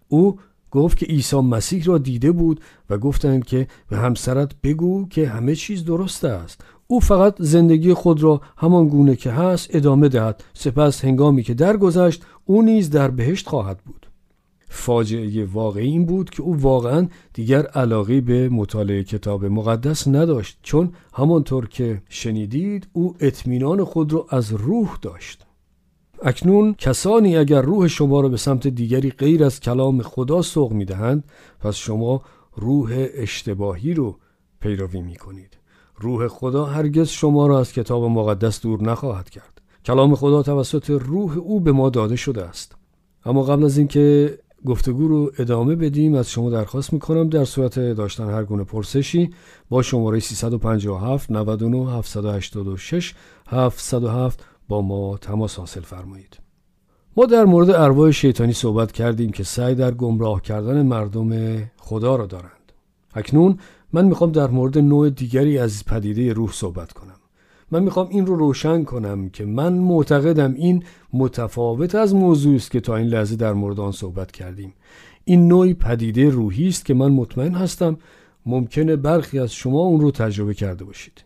او 0.08 0.38
گفت 0.70 0.98
که 0.98 1.06
عیسی 1.06 1.36
مسیح 1.36 1.84
را 1.84 1.98
دیده 1.98 2.32
بود 2.32 2.60
و 2.90 2.98
گفتند 2.98 3.44
که 3.44 3.66
به 3.88 3.96
همسرت 3.96 4.52
بگو 4.62 5.08
که 5.08 5.28
همه 5.28 5.54
چیز 5.54 5.84
درست 5.84 6.24
است. 6.24 6.64
او 6.86 7.00
فقط 7.00 7.34
زندگی 7.38 7.94
خود 7.94 8.22
را 8.22 8.40
همان 8.56 8.88
گونه 8.88 9.16
که 9.16 9.30
هست 9.30 9.74
ادامه 9.74 10.08
دهد. 10.08 10.44
سپس 10.54 11.04
هنگامی 11.04 11.42
که 11.42 11.54
درگذشت 11.54 12.22
او 12.44 12.62
نیز 12.62 12.90
در 12.90 13.10
بهشت 13.10 13.48
خواهد 13.48 13.78
بود. 13.78 14.06
فاجعه 14.74 15.44
واقعی 15.44 15.86
این 15.88 16.06
بود 16.06 16.30
که 16.30 16.42
او 16.42 16.60
واقعا 16.60 17.08
دیگر 17.34 17.66
علاقی 17.66 18.20
به 18.20 18.48
مطالعه 18.48 19.04
کتاب 19.04 19.44
مقدس 19.44 20.08
نداشت 20.08 20.58
چون 20.62 20.92
همانطور 21.14 21.68
که 21.68 22.02
شنیدید 22.08 22.88
او 22.92 23.14
اطمینان 23.20 23.84
خود 23.84 24.12
را 24.12 24.26
از 24.30 24.52
روح 24.52 24.98
داشت. 25.02 25.46
اکنون 26.22 26.74
کسانی 26.74 27.36
اگر 27.36 27.62
روح 27.62 27.86
شما 27.86 28.20
را 28.20 28.28
به 28.28 28.36
سمت 28.36 28.66
دیگری 28.66 29.10
غیر 29.10 29.44
از 29.44 29.60
کلام 29.60 30.02
خدا 30.02 30.42
سوق 30.42 30.72
می 30.72 30.84
دهند 30.84 31.24
پس 31.60 31.74
شما 31.74 32.22
روح 32.56 33.06
اشتباهی 33.14 33.94
رو 33.94 34.18
پیروی 34.60 35.02
می 35.02 35.16
کنید 35.16 35.58
روح 35.96 36.28
خدا 36.28 36.64
هرگز 36.64 37.08
شما 37.08 37.46
را 37.46 37.60
از 37.60 37.72
کتاب 37.72 38.04
مقدس 38.04 38.60
دور 38.60 38.82
نخواهد 38.82 39.30
کرد. 39.30 39.60
کلام 39.84 40.14
خدا 40.14 40.42
توسط 40.42 40.90
روح 40.90 41.38
او 41.38 41.60
به 41.60 41.72
ما 41.72 41.90
داده 41.90 42.16
شده 42.16 42.44
است. 42.44 42.76
اما 43.24 43.42
قبل 43.42 43.64
از 43.64 43.78
اینکه 43.78 44.38
گفتگو 44.66 45.08
رو 45.08 45.32
ادامه 45.38 45.76
بدیم. 45.76 46.14
از 46.14 46.30
شما 46.30 46.50
درخواست 46.50 46.92
می‌کنم 46.92 47.28
در 47.28 47.44
صورت 47.44 47.78
داشتن 47.78 48.30
هر 48.30 48.44
گونه 48.44 48.64
پرسشی 48.64 49.30
با 49.68 49.82
شماره 49.82 50.20
357 50.20 51.30
99 51.30 51.92
786 51.92 53.14
707 53.48 54.44
با 54.68 54.82
ما 54.82 55.16
تماس 55.16 55.58
حاصل 55.58 55.80
فرمایید. 55.80 56.36
ما 57.16 57.26
در 57.26 57.44
مورد 57.44 57.70
ارواح 57.70 58.10
شیطانی 58.10 58.52
صحبت 58.52 58.92
کردیم 58.92 59.30
که 59.30 59.44
سعی 59.44 59.74
در 59.74 59.90
گمراه 59.90 60.42
کردن 60.42 60.86
مردم 60.86 61.56
خدا 61.76 62.16
را 62.16 62.26
دارند. 62.26 62.72
اکنون 63.14 63.58
من 63.92 64.04
می‌خوام 64.04 64.32
در 64.32 64.46
مورد 64.46 64.78
نوع 64.78 65.10
دیگری 65.10 65.58
از 65.58 65.84
پدیده 65.84 66.32
روح 66.32 66.52
صحبت 66.52 66.92
کنم. 66.92 67.11
من 67.72 67.82
می‌خوام 67.82 68.08
این 68.10 68.26
رو 68.26 68.36
روشن 68.36 68.84
کنم 68.84 69.28
که 69.28 69.44
من 69.44 69.72
معتقدم 69.72 70.54
این 70.54 70.82
متفاوت 71.12 71.94
از 71.94 72.14
موضوعی 72.14 72.56
است 72.56 72.70
که 72.70 72.80
تا 72.80 72.96
این 72.96 73.06
لحظه 73.06 73.36
در 73.36 73.52
مورد 73.52 73.80
آن 73.80 73.92
صحبت 73.92 74.32
کردیم. 74.32 74.74
این 75.24 75.48
نوعی 75.48 75.74
پدیده 75.74 76.30
روحی 76.30 76.68
است 76.68 76.84
که 76.84 76.94
من 76.94 77.12
مطمئن 77.12 77.54
هستم 77.54 77.98
ممکنه 78.46 78.96
برخی 78.96 79.38
از 79.38 79.52
شما 79.52 79.80
اون 79.80 80.00
رو 80.00 80.10
تجربه 80.10 80.54
کرده 80.54 80.84
باشید. 80.84 81.24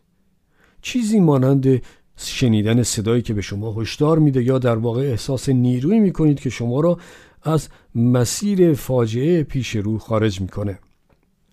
چیزی 0.82 1.20
مانند 1.20 1.82
شنیدن 2.16 2.82
صدایی 2.82 3.22
که 3.22 3.34
به 3.34 3.42
شما 3.42 3.72
هشدار 3.72 4.18
میده 4.18 4.42
یا 4.42 4.58
در 4.58 4.76
واقع 4.76 5.02
احساس 5.02 5.48
نیرویی 5.48 6.00
می‌کنید 6.00 6.40
که 6.40 6.50
شما 6.50 6.80
را 6.80 6.98
از 7.42 7.68
مسیر 7.94 8.74
فاجعه 8.74 9.42
پیش 9.42 9.76
رو 9.76 9.98
خارج 9.98 10.40
می‌کنه. 10.40 10.78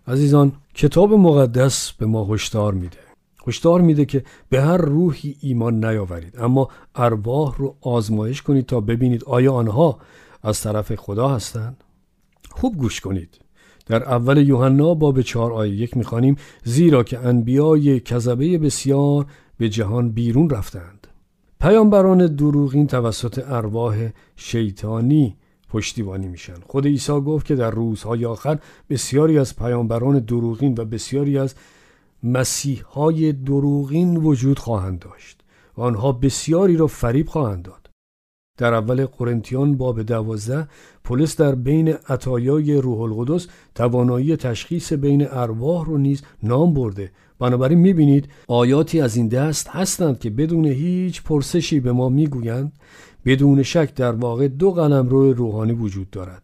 عزیزان 0.08 0.52
کتاب 0.74 1.14
مقدس 1.14 1.92
به 1.92 2.06
ما 2.06 2.26
هشدار 2.26 2.74
میده. 2.74 3.03
هشدار 3.48 3.82
میده 3.82 4.06
که 4.06 4.24
به 4.50 4.62
هر 4.62 4.78
روحی 4.78 5.38
ایمان 5.40 5.86
نیاورید. 5.86 6.40
اما 6.40 6.70
ارواح 6.96 7.58
رو 7.58 7.76
آزمایش 7.82 8.42
کنید 8.42 8.66
تا 8.66 8.82
ببینید 8.82 9.24
آیا 9.24 9.54
آنها 9.54 10.00
از 10.44 10.62
طرف 10.62 10.96
خدا 10.96 11.28
هستند. 11.28 11.84
خوب 12.50 12.78
گوش 12.78 13.02
کنید. 13.02 13.40
در 13.86 14.04
اول 14.04 14.38
یوحنا 14.38 14.94
باب 14.94 15.22
چهار 15.22 15.54
آیه 15.54 15.76
یک 15.76 15.98
می‌خوانیم 15.98 16.36
زیرا 16.64 17.04
که 17.04 17.20
انبیای 17.20 18.00
کذبه 18.00 18.58
بسیار 18.58 19.26
به 19.58 19.70
جهان 19.70 20.12
بیرون 20.12 20.50
رفتند. 20.50 21.08
پیامبران 21.62 22.36
دروغین 22.36 22.88
توسط 22.88 23.44
ارواح 23.48 24.10
شیطانی 24.36 25.36
پشتیبانی 25.70 26.28
میشن. 26.28 26.56
خود 26.68 26.88
عیسی 26.88 27.12
گفت 27.12 27.46
که 27.46 27.56
در 27.56 27.72
روزهای 27.72 28.26
آخر 28.26 28.60
بسیاری 28.90 29.40
از 29.40 29.56
پیامبران 29.56 30.20
دروغین 30.20 30.76
و 30.78 30.86
بسیاری 30.86 31.38
از 31.38 31.56
مسیحهای 32.24 33.34
دروغین 33.34 34.18
وجود 34.18 34.60
خواهند 34.60 35.00
داشت 35.00 35.42
و 35.78 35.82
آنها 35.82 36.12
بسیاری 36.12 36.78
را 36.78 36.88
فریب 36.88 37.28
خواهند 37.28 37.64
داد. 37.64 37.90
در 38.58 38.74
اول 38.74 39.06
قرنتیان 39.06 39.78
باب 39.78 40.02
دوازده 40.02 40.68
پولس 41.04 41.38
در 41.38 41.56
بین 41.56 41.88
عطایای 42.10 42.74
روح 42.74 43.02
القدس 43.02 43.48
توانایی 43.76 44.36
تشخیص 44.36 44.94
بین 44.94 45.28
ارواح 45.30 45.86
رو 45.86 45.98
نیز 45.98 46.22
نام 46.44 46.74
برده. 46.74 47.12
بنابراین 47.40 47.80
می‌بینید 47.80 48.30
آیاتی 48.48 49.02
از 49.02 49.16
این 49.16 49.28
دست 49.28 49.70
هستند 49.70 50.20
که 50.20 50.30
بدون 50.30 50.66
هیچ 50.66 51.24
پرسشی 51.24 51.80
به 51.80 51.92
ما 51.92 52.10
می‌گویند 52.10 52.74
بدون 53.26 53.64
شک 53.64 53.96
در 53.96 54.12
واقع 54.12 54.48
دو 54.48 54.72
قلمرو 54.72 55.34
روحانی 55.34 55.72
وجود 55.72 56.10
دارد. 56.10 56.44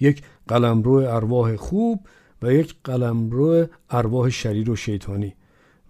یک 0.00 0.22
قلمرو 0.48 0.92
ارواح 0.92 1.56
خوب 1.56 2.00
و 2.42 2.52
یک 2.52 2.74
قلمرو 2.84 3.66
ارواح 3.90 4.30
شریر 4.30 4.70
و 4.70 4.76
شیطانی 4.76 5.34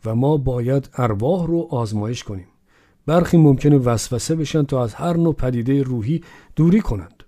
و 0.04 0.14
ما 0.14 0.36
باید 0.36 0.90
ارواح 0.94 1.46
رو 1.46 1.68
آزمایش 1.70 2.24
کنیم. 2.24 2.46
برخی 3.06 3.36
ممکنه 3.36 3.76
وسوسه 3.78 4.34
بشن 4.34 4.62
تا 4.62 4.84
از 4.84 4.94
هر 4.94 5.16
نوع 5.16 5.34
پدیده 5.34 5.82
روحی 5.82 6.20
دوری 6.56 6.80
کنند. 6.80 7.24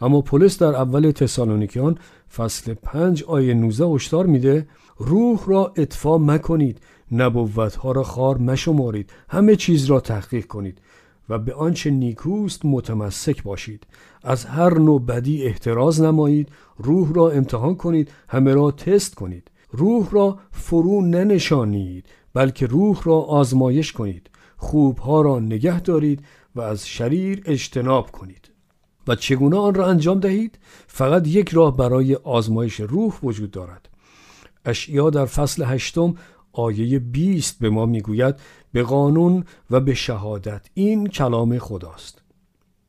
اما 0.00 0.20
پولس 0.20 0.58
در 0.58 0.74
اول 0.74 1.10
تسالونیکیان 1.10 1.98
فصل 2.36 2.74
5 2.74 3.22
آیه 3.22 3.54
19 3.54 3.84
هشدار 3.84 4.26
میده 4.26 4.66
روح 4.98 5.40
را 5.46 5.72
اطفا 5.76 6.18
مکنید 6.18 6.80
نبوت 7.12 7.74
ها 7.74 7.92
را 7.92 8.02
خار 8.02 8.38
مشمارید 8.38 9.10
همه 9.28 9.56
چیز 9.56 9.84
را 9.84 10.00
تحقیق 10.00 10.46
کنید 10.46 10.78
و 11.28 11.38
به 11.38 11.54
آنچه 11.54 11.90
نیکوست 11.90 12.64
متمسک 12.64 13.42
باشید. 13.42 13.86
از 14.22 14.44
هر 14.44 14.78
نوع 14.78 15.00
بدی 15.00 15.42
احتراز 15.42 16.02
نمایید 16.02 16.48
روح 16.76 17.12
را 17.12 17.30
امتحان 17.30 17.74
کنید 17.76 18.10
همه 18.28 18.54
را 18.54 18.70
تست 18.70 19.14
کنید. 19.14 19.50
روح 19.70 20.10
را 20.10 20.38
فرو 20.52 21.00
ننشانید 21.00 22.06
بلکه 22.34 22.66
روح 22.66 23.02
را 23.04 23.16
آزمایش 23.16 23.92
کنید. 23.92 24.30
خوبها 24.56 25.20
را 25.20 25.38
نگه 25.38 25.80
دارید 25.80 26.24
و 26.54 26.60
از 26.60 26.88
شریر 26.88 27.42
اجتناب 27.46 28.10
کنید. 28.10 28.50
و 29.08 29.14
چگونه 29.14 29.56
آن 29.56 29.74
را 29.74 29.86
انجام 29.86 30.20
دهید؟ 30.20 30.58
فقط 30.86 31.26
یک 31.26 31.48
راه 31.48 31.76
برای 31.76 32.14
آزمایش 32.14 32.80
روح 32.80 33.18
وجود 33.22 33.50
دارد. 33.50 33.88
اشعیا 34.64 35.10
در 35.10 35.26
فصل 35.26 35.64
هشتم 35.64 36.14
آیه 36.52 36.98
20 36.98 37.58
به 37.58 37.70
ما 37.70 37.86
می‌گوید 37.86 38.34
به 38.72 38.82
قانون 38.82 39.44
و 39.70 39.80
به 39.80 39.94
شهادت. 39.94 40.66
این 40.74 41.06
کلام 41.06 41.58
خداست. 41.58 42.23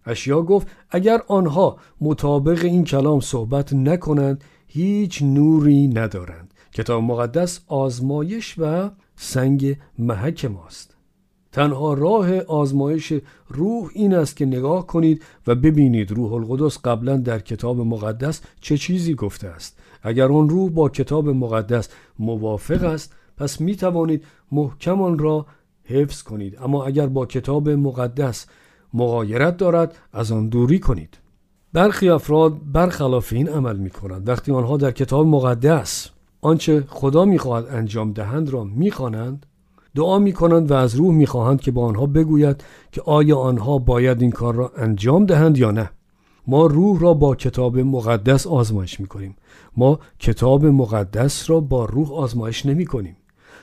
اشیا 0.06 0.42
گفت 0.42 0.68
اگر 0.90 1.22
آنها 1.28 1.78
مطابق 2.02 2.66
این 2.66 2.84
کلام 2.84 3.20
صحبت 3.20 3.74
نکنند 3.74 4.44
هیچ 4.68 5.22
نوری 5.22 5.88
ندارند. 5.88 6.54
کتاب 6.74 7.04
مقدس 7.04 7.60
آزمایش 7.68 8.56
و 8.58 8.90
سنگ 9.16 9.78
محک 10.00 10.46
ماست. 10.46 10.96
تنها 11.52 11.94
راه 11.94 12.40
آزمایش 12.40 13.14
روح 13.48 13.90
این 13.94 14.14
است 14.14 14.36
که 14.36 14.46
نگاه 14.46 14.88
کنید 14.88 15.24
و 15.48 15.56
ببینید 15.56 16.12
روح 16.12 16.34
القدس 16.34 16.80
قبلا 16.84 17.18
در 17.18 17.40
کتاب 17.40 17.80
مقدس 17.80 18.42
چه 18.62 18.78
چیزی 18.78 19.16
گفته 19.16 19.48
است. 19.48 19.80
اگر 20.04 20.32
آن 20.32 20.50
روح 20.50 20.70
با 20.70 20.90
کتاب 20.90 21.30
مقدس 21.30 21.90
موافق 22.20 22.84
است 22.84 23.16
پس 23.38 23.62
می 23.62 23.76
توانید 23.76 24.24
محکم 24.52 25.02
آن 25.02 25.20
را 25.20 25.46
حفظ 25.84 26.24
کنید. 26.24 26.58
اما 26.62 26.86
اگر 26.86 27.08
با 27.08 27.26
کتاب 27.26 27.70
مقدس 27.70 28.46
مغایرت 28.96 29.58
دارد 29.58 29.96
از 30.14 30.32
آن 30.32 30.50
دوری 30.50 30.80
کنید. 30.80 31.18
برخی 31.74 32.10
افراد 32.10 32.72
برخلاف 32.72 33.34
این 33.34 33.50
عمل 33.50 33.78
می 33.78 33.90
کنند 33.90 34.30
وقتی 34.30 34.52
آنها 34.52 34.78
در 34.78 34.92
کتاب 34.92 35.28
مقدس 35.28 36.10
آنچه 36.42 36.84
خدا 36.88 37.26
می‌خواهد 37.26 37.66
انجام 37.70 38.14
دهند 38.14 38.50
را 38.50 38.64
می‌خوانند 38.64 39.46
دعا 39.96 40.20
می 40.20 40.34
کنند 40.34 40.72
و 40.72 40.74
از 40.74 40.96
روح 40.96 41.14
می 41.14 41.26
خواهند 41.26 41.62
که 41.62 41.72
با 41.72 41.86
آنها 41.86 42.06
بگوید 42.06 42.64
که 42.92 43.02
آیا 43.02 43.38
آنها 43.38 43.78
باید 43.78 44.22
این 44.22 44.32
کار 44.32 44.56
را 44.56 44.72
انجام 44.78 45.26
دهند 45.26 45.58
یا 45.58 45.72
نه. 45.72 45.90
ما 46.48 46.66
روح 46.66 47.00
را 47.00 47.14
با 47.14 47.36
کتاب 47.36 47.80
مقدس 47.80 48.48
آزمایش 48.48 49.00
می 49.00 49.08
کنیم 49.08 49.36
ما 49.78 50.00
کتاب 50.20 50.66
مقدس 50.66 51.50
را 51.50 51.60
با 51.60 51.86
روح 51.86 52.14
آزمایش 52.14 52.66
نمی 52.66 52.86
کنیم 52.86 53.18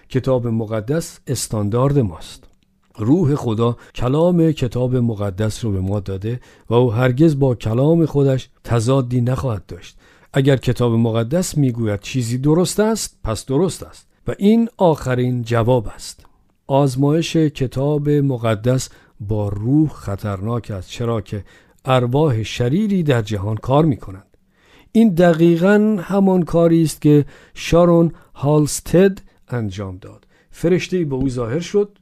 کتاب 0.09 0.47
مقدس 0.47 1.21
استاندارد 1.27 1.99
ماست. 1.99 2.51
روح 2.96 3.34
خدا 3.34 3.76
کلام 3.94 4.52
کتاب 4.52 4.96
مقدس 4.96 5.64
رو 5.64 5.72
به 5.72 5.80
ما 5.80 6.00
داده 6.00 6.40
و 6.70 6.75
او 6.75 6.92
هرگز 6.92 7.38
با 7.38 7.54
کلام 7.54 8.06
خودش 8.06 8.49
تضادی 8.64 9.20
نخواهد 9.20 9.66
داشت. 9.66 9.96
اگر 10.32 10.56
کتاب 10.56 10.92
مقدس 10.92 11.56
می‌گوید 11.56 12.00
چیزی 12.00 12.38
درست 12.38 12.80
است 12.80 13.18
پس 13.25 13.46
درست 13.46 13.82
است 13.82 14.06
و 14.26 14.34
این 14.38 14.68
آخرین 14.76 15.42
جواب 15.42 15.88
است. 15.88 16.26
آزمایش 16.66 17.37
کتاب 17.37 18.08
مقدس 18.08 18.88
با 19.20 19.49
روح 19.49 19.88
خطرناک 19.88 20.70
است 20.70 20.90
چرا 20.90 21.20
که 21.20 21.44
ارواح 21.84 22.42
شریری 22.42 23.02
در 23.02 23.22
جهان 23.22 23.56
کار 23.56 23.84
می 23.84 23.96
کنند 23.96 24.37
این 24.92 25.08
دقیقا 25.08 25.99
همان 26.00 26.42
کاری 26.42 26.82
است 26.82 27.00
که 27.00 27.25
شارون 27.54 28.12
هالستد 28.34 29.18
انجام 29.49 29.96
داد. 29.96 30.26
فرشته 30.50 31.04
به 31.04 31.14
او 31.14 31.28
ظاهر 31.28 31.61
شد 31.61 31.99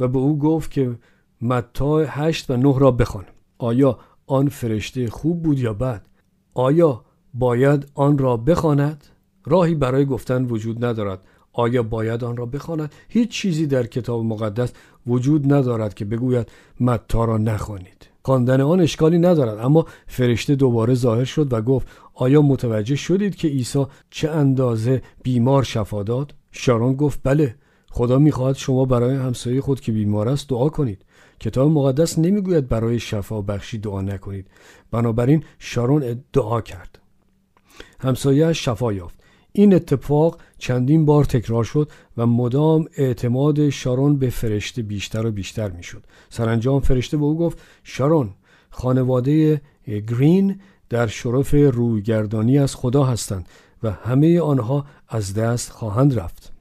و 0.00 0.08
به 0.08 0.18
او 0.18 0.38
گفت 0.38 0.70
که 0.70 0.98
متا 1.42 1.98
هشت 1.98 2.50
و 2.50 2.56
نه 2.56 2.78
را 2.78 2.90
بخوان. 2.90 3.24
آیا 3.58 3.98
آن 4.26 4.48
فرشته 4.48 5.10
خوب 5.10 5.42
بود 5.42 5.58
یا 5.58 5.72
بد؟ 5.72 6.06
آیا 6.54 7.04
باید 7.34 7.90
آن 7.94 8.18
را 8.18 8.36
بخواند؟ 8.36 9.04
راهی 9.46 9.74
برای 9.74 10.04
گفتن 10.04 10.44
وجود 10.44 10.84
ندارد. 10.84 11.22
آیا 11.52 11.82
باید 11.82 12.24
آن 12.24 12.36
را 12.36 12.46
بخواند؟ 12.46 12.92
هیچ 13.08 13.30
چیزی 13.30 13.66
در 13.66 13.86
کتاب 13.86 14.24
مقدس 14.24 14.72
وجود 15.06 15.52
ندارد 15.52 15.94
که 15.94 16.04
بگوید 16.04 16.48
متا 16.80 17.24
را 17.24 17.38
نخوانید. 17.38 18.08
خواندن 18.22 18.60
آن 18.60 18.80
اشکالی 18.80 19.18
ندارد. 19.18 19.58
اما 19.58 19.86
فرشته 20.06 20.54
دوباره 20.54 20.94
ظاهر 20.94 21.24
شد 21.24 21.52
و 21.52 21.62
گفت 21.62 21.88
آیا 22.14 22.42
متوجه 22.42 22.96
شدید 22.96 23.36
که 23.36 23.48
عیسی 23.48 23.86
چه 24.10 24.30
اندازه 24.30 25.02
بیمار 25.22 25.62
شفا 25.62 26.02
داد؟ 26.02 26.34
شارون 26.52 26.94
گفت 26.94 27.20
بله. 27.22 27.54
خدا 27.98 28.18
می‌خواهد 28.18 28.56
شما 28.56 28.84
برای 28.84 29.16
همسایه 29.16 29.60
خود 29.60 29.80
که 29.80 29.92
بیمار 29.92 30.28
است 30.28 30.48
دعا 30.48 30.68
کنید 30.68 31.04
کتاب 31.40 31.70
مقدس 31.70 32.18
نمی‌گوید 32.18 32.68
برای 32.68 32.98
شفا 32.98 33.42
بخشی 33.42 33.78
دعا 33.78 34.00
نکنید 34.02 34.46
بنابراین 34.90 35.44
شارون 35.58 36.22
دعا 36.32 36.60
کرد 36.60 36.98
همسایه 38.00 38.52
شفا 38.52 38.92
یافت 38.92 39.18
این 39.52 39.74
اتفاق 39.74 40.38
چندین 40.58 41.04
بار 41.04 41.24
تکرار 41.24 41.64
شد 41.64 41.90
و 42.16 42.26
مدام 42.26 42.88
اعتماد 42.96 43.68
شارون 43.68 44.18
به 44.18 44.30
فرشته 44.30 44.82
بیشتر 44.82 45.26
و 45.26 45.30
بیشتر 45.30 45.70
می‌شد. 45.70 46.02
سرانجام 46.30 46.80
فرشته 46.80 47.16
به 47.16 47.24
او 47.24 47.38
گفت 47.38 47.58
شارون 47.84 48.30
خانواده 48.70 49.60
گرین 49.86 50.60
در 50.88 51.06
شرف 51.06 51.54
رویگردانی 51.54 52.58
از 52.58 52.76
خدا 52.76 53.04
هستند 53.04 53.48
و 53.82 53.90
همه 53.90 54.40
آنها 54.40 54.86
از 55.08 55.34
دست 55.34 55.70
خواهند 55.70 56.18
رفت. 56.18 56.57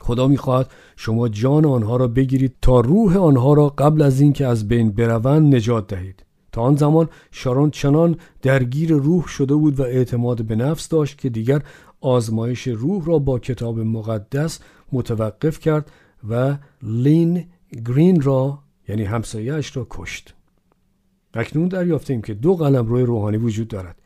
خدا 0.00 0.28
می‌خواهد 0.28 0.70
شما 0.96 1.28
جان 1.28 1.66
آنها 1.66 1.96
را 1.96 2.08
بگیرید 2.08 2.54
تا 2.62 2.80
روح 2.80 3.16
آنها 3.16 3.54
را 3.54 3.68
قبل 3.68 4.02
از 4.02 4.20
اینکه 4.20 4.46
از 4.46 4.68
بین 4.68 4.90
بروند 4.90 5.54
نجات 5.54 5.86
دهید. 5.86 6.24
تا 6.52 6.62
آن 6.62 6.76
زمان 6.76 7.08
شارون 7.30 7.70
چنان 7.70 8.16
درگیر 8.42 8.92
روح 8.92 9.26
شده 9.26 9.54
بود 9.54 9.80
و 9.80 9.82
اعتماد 9.82 10.44
به 10.44 10.56
نفس 10.56 10.88
داشت 10.88 11.18
که 11.18 11.28
دیگر 11.28 11.62
آزمایش 12.00 12.68
روح 12.68 13.04
را 13.06 13.18
با 13.18 13.38
کتاب 13.38 13.80
مقدس 13.80 14.60
متوقف 14.92 15.60
کرد 15.60 15.90
و 16.28 16.56
لین 16.82 17.44
گرین 17.86 18.22
را 18.22 18.58
یعنی 18.88 19.04
همسایهاش 19.04 19.76
را 19.76 19.86
کشت. 19.90 20.34
اکنون 21.34 21.68
دریافتیم 21.68 22.22
که 22.22 22.34
دو 22.34 22.56
قلمرو 22.56 23.06
روحانی 23.06 23.36
وجود 23.36 23.68
دارد. 23.68 23.96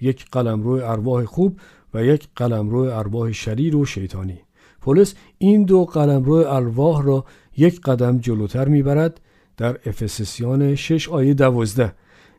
یک 0.00 0.24
قلمرو 0.32 0.70
ارواح 0.70 1.24
خوب 1.24 1.60
و 1.94 2.04
یک 2.04 2.28
قلمرو 2.36 2.78
ارواح 2.78 3.32
شریر 3.32 3.76
و 3.76 3.84
شیطانی. 3.84 4.38
پولس 4.82 5.14
این 5.38 5.64
دو 5.64 5.84
قلمرو 5.84 6.32
ارواح 6.32 7.02
را 7.02 7.24
یک 7.56 7.80
قدم 7.80 8.18
جلوتر 8.18 8.68
می‌برد 8.68 9.20
در 9.56 9.78
افسسیان 9.86 10.74
6 10.74 11.08
آیه 11.08 11.34
12 11.34 11.94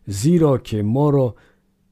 زیرا 0.07 0.57
که 0.57 0.81
ما 0.81 1.09
را 1.09 1.35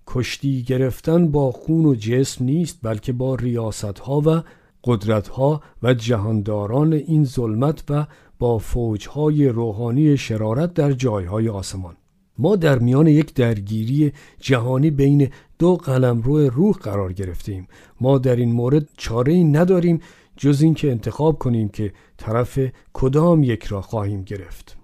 کشتی 0.08 0.64
گرفتن 0.64 1.32
با 1.32 1.52
خون 1.52 1.86
و 1.86 1.96
جسم 1.96 2.46
نیست 2.46 2.80
بلکه 2.84 3.14
با 3.14 3.36
ریاست 3.36 4.00
ها 4.00 4.22
و 4.26 4.44
قدرت 4.84 5.28
ها 5.28 5.62
و 5.84 5.94
جهانداران 5.94 6.94
این 6.94 7.26
ظلمت 7.26 7.84
و 7.90 8.08
با 8.40 8.58
فوجهای 8.58 9.48
روحانی 9.48 10.18
شرارت 10.18 10.74
در 10.74 10.92
جایهای 10.92 11.50
آسمان. 11.50 11.96
ما 12.38 12.56
در 12.56 12.80
میان 12.80 13.08
یک 13.08 13.34
درگیری 13.34 14.12
جهانی 14.40 14.92
بین 14.92 15.30
دو 15.60 15.76
قلمرو 15.76 16.40
روح 16.40 16.76
قرار 16.76 17.14
گرفتیم. 17.14 17.68
ما 18.02 18.18
در 18.18 18.36
این 18.36 18.52
مورد 18.52 18.90
چاره 18.98 19.34
ای 19.34 19.44
نداریم 19.44 20.00
جز 20.42 20.62
اینکه 20.62 20.92
انتخاب 20.92 21.38
کنیم 21.38 21.70
که 21.70 21.94
طرف 22.18 22.60
کدام 22.94 23.44
یک 23.44 23.64
را 23.64 23.82
خواهیم 23.82 24.24
گرفت 24.24 24.78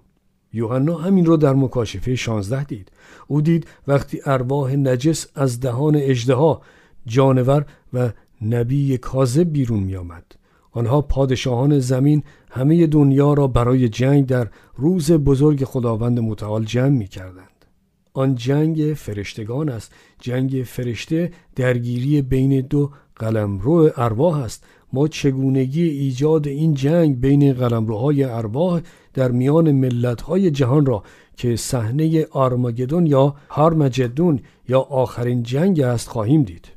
یوحنا 0.52 0.94
همین 0.96 1.26
را 1.26 1.36
در 1.36 1.54
مکاشفه 1.54 2.14
16 2.14 2.64
دید 2.64 2.92
او 3.26 3.40
دید 3.40 3.66
وقتی 3.88 4.20
ارواح 4.26 4.76
نجس 4.76 5.26
از 5.34 5.60
دهان 5.60 5.96
اجدها 5.96 6.62
جانور 7.06 7.66
و 7.92 8.10
نبی 8.42 8.98
کاذب 8.98 9.52
بیرون 9.52 9.82
می 9.82 9.96
آمد. 9.96 10.24
آنها 10.70 11.00
پادشاهان 11.00 11.78
زمین 11.78 12.22
همه 12.50 12.86
دنیا 12.86 13.32
را 13.32 13.46
برای 13.46 13.88
جنگ 13.88 14.26
در 14.26 14.48
روز 14.76 15.12
بزرگ 15.12 15.64
خداوند 15.64 16.20
متعال 16.20 16.64
جمع 16.64 16.88
می 16.88 17.06
کردند. 17.06 17.64
آن 18.12 18.34
جنگ 18.34 18.94
فرشتگان 18.96 19.68
است 19.68 19.92
جنگ 20.20 20.62
فرشته 20.66 21.32
درگیری 21.56 22.22
بین 22.22 22.60
دو 22.60 22.90
قلمرو 23.16 23.90
ارواح 23.96 24.38
است 24.38 24.64
ما 24.92 25.08
چگونگی 25.08 25.82
ایجاد 25.82 26.48
این 26.48 26.74
جنگ 26.74 27.20
بین 27.20 27.52
قلمروهای 27.52 28.24
ارواح 28.24 28.80
در 29.14 29.30
میان 29.30 29.72
ملتهای 29.72 30.50
جهان 30.50 30.86
را 30.86 31.02
که 31.36 31.56
صحنه 31.56 32.26
آرماگدون 32.30 33.06
یا 33.06 33.34
هارمجدون 33.50 34.40
یا 34.68 34.80
آخرین 34.80 35.42
جنگ 35.42 35.80
است 35.80 36.08
خواهیم 36.08 36.42
دید. 36.42 36.68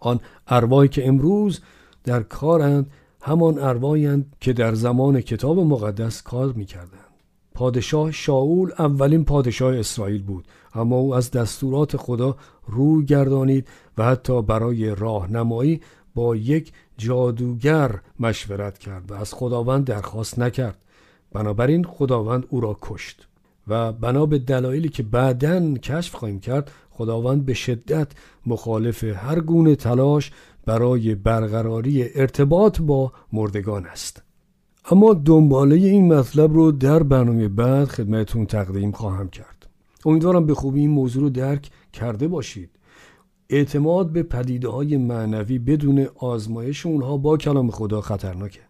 آن 0.00 0.20
ارواحی 0.48 0.88
که 0.88 1.08
امروز 1.08 1.60
در 2.04 2.22
کارند 2.22 2.90
همان 3.22 3.58
ارواحی 3.58 4.24
که 4.40 4.52
در 4.52 4.74
زمان 4.74 5.20
کتاب 5.20 5.58
مقدس 5.58 6.22
کار 6.22 6.52
می‌کردند. 6.52 7.10
پادشاه 7.54 8.10
شاول 8.10 8.70
اولین 8.78 9.24
پادشاه 9.24 9.76
اسرائیل 9.76 10.22
بود 10.22 10.44
اما 10.74 10.96
او 10.96 11.14
از 11.14 11.30
دستورات 11.30 11.96
خدا 11.96 12.36
رو 12.66 13.02
گردانید 13.02 13.68
و 13.98 14.04
حتی 14.04 14.42
برای 14.42 14.94
راهنمایی 14.94 15.80
با 16.14 16.36
یک 16.36 16.72
جادوگر 16.98 18.00
مشورت 18.20 18.78
کرد 18.78 19.10
و 19.10 19.14
از 19.14 19.34
خداوند 19.34 19.84
درخواست 19.84 20.38
نکرد. 20.38 20.78
بنابراین 21.32 21.84
خداوند 21.84 22.46
او 22.48 22.60
را 22.60 22.78
کشت 22.82 23.26
و 23.68 23.92
بنا 23.92 24.26
به 24.26 24.38
دلایلی 24.38 24.88
که 24.88 25.02
بعدا 25.02 25.74
کشف 25.74 26.14
خواهیم 26.14 26.40
کرد 26.40 26.70
خداوند 26.90 27.44
به 27.44 27.54
شدت 27.54 28.08
مخالف 28.46 29.04
هر 29.04 29.40
گونه 29.40 29.76
تلاش 29.76 30.32
برای 30.66 31.14
برقراری 31.14 32.08
ارتباط 32.14 32.80
با 32.80 33.12
مردگان 33.32 33.86
است. 33.86 34.22
اما 34.90 35.14
دنباله 35.14 35.76
این 35.76 36.14
مطلب 36.14 36.54
رو 36.54 36.72
در 36.72 37.02
برنامه 37.02 37.48
بعد 37.48 37.88
خدمتون 37.88 38.46
تقدیم 38.46 38.92
خواهم 38.92 39.28
کرد. 39.28 39.68
امیدوارم 40.04 40.46
به 40.46 40.54
خوبی 40.54 40.80
این 40.80 40.90
موضوع 40.90 41.22
رو 41.22 41.30
درک 41.30 41.70
کرده 41.92 42.28
باشید. 42.28 42.70
اعتماد 43.50 44.12
به 44.12 44.22
پدیده 44.22 44.68
های 44.68 44.96
معنوی 44.96 45.58
بدون 45.58 46.06
آزمایش 46.16 46.86
اونها 46.86 47.16
با 47.16 47.36
کلام 47.36 47.70
خدا 47.70 48.00
خطرناکه. 48.00 48.60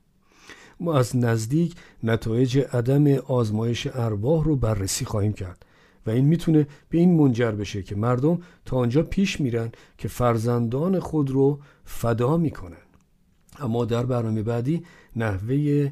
ما 0.81 0.99
از 0.99 1.17
نزدیک 1.17 1.75
نتایج 2.05 2.59
عدم 2.73 3.07
آزمایش 3.15 3.89
ارواح 3.95 4.45
رو 4.45 4.57
بررسی 4.57 5.05
خواهیم 5.05 5.33
کرد 5.33 5.67
و 6.07 6.11
این 6.11 6.25
می‌تونه 6.25 6.67
به 6.89 6.99
این 6.99 7.17
منجر 7.17 7.51
بشه 7.51 7.83
که 7.83 7.97
مردم 7.97 8.39
تا 8.65 8.77
آنجا 8.77 9.03
پیش 9.03 9.41
میرن 9.41 9.73
که 9.99 10.09
فرزندان 10.09 11.01
خود 11.01 11.31
رو 11.31 11.61
فدا 11.85 12.37
می‌کنن. 12.37 12.77
اما 13.59 13.85
در 13.85 14.07
برنامه 14.07 14.43
بعدی 14.43 14.83
نحوه 15.17 15.91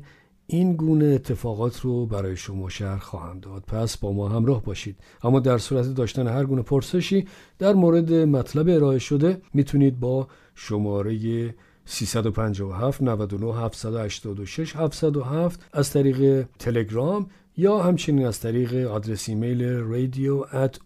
این 0.51 0.77
گونه 0.77 1.05
اتفاقات 1.05 1.81
رو 1.81 2.07
برای 2.07 2.37
شما 2.37 2.69
شهر 2.69 2.99
خواهم 2.99 3.41
داد. 3.41 3.63
پس 3.63 3.97
با 3.97 4.13
ما 4.13 4.29
همراه 4.29 4.63
باشید. 4.63 4.97
اما 5.23 5.41
در 5.41 5.59
صورت 5.59 5.95
داشتن 5.95 6.27
هر 6.27 6.45
گونه 6.45 6.63
پرسشی 6.63 7.27
در 7.59 7.75
مورد 7.75 8.13
مطلب 8.13 8.69
ارائه 8.69 8.99
شده 8.99 9.43
می‌تونید 9.55 10.01
با 10.01 10.29
شماره 10.55 11.55
357 11.85 13.03
99 13.03 13.55
786 13.55 14.77
707 14.77 15.61
از 15.73 15.91
طریق 15.91 16.47
تلگرام 16.59 17.27
یا 17.57 17.79
همچنین 17.79 18.27
از 18.27 18.41
طریق 18.41 18.75
آدرس 18.75 19.29
ایمیل 19.29 19.63
radio 19.93 20.47
at 20.53 20.79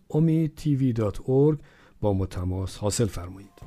با 2.01 2.13
ما 2.13 2.27
تماس 2.27 2.77
حاصل 2.77 3.07
فرمایید. 3.07 3.62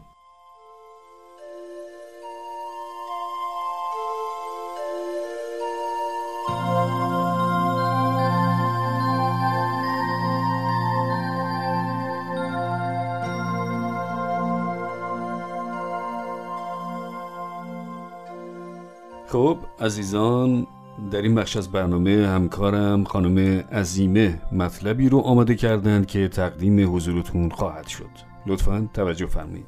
خب 19.35 19.57
عزیزان 19.79 20.67
در 21.11 21.21
این 21.21 21.35
بخش 21.35 21.57
از 21.57 21.71
برنامه 21.71 22.27
همکارم 22.27 23.03
خانم 23.03 23.59
عزیمه 23.71 24.41
مطلبی 24.51 25.09
رو 25.09 25.19
آماده 25.19 25.55
کردند 25.55 26.07
که 26.07 26.27
تقدیم 26.27 26.95
حضورتون 26.95 27.49
خواهد 27.49 27.87
شد. 27.87 28.09
لطفا 28.47 28.89
توجه 28.93 29.25
فرمایید. 29.25 29.65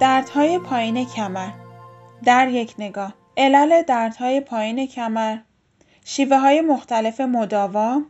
دردهای 0.00 0.58
پایین 0.58 1.04
کمر. 1.04 1.50
در 2.24 2.48
یک 2.48 2.74
نگاه. 2.78 3.14
علل 3.36 3.82
دردهای 3.82 4.40
پایین 4.40 4.86
کمر. 4.86 5.36
شیوه 6.04 6.36
های 6.36 6.60
مختلف 6.60 7.20
مداوا 7.20 8.02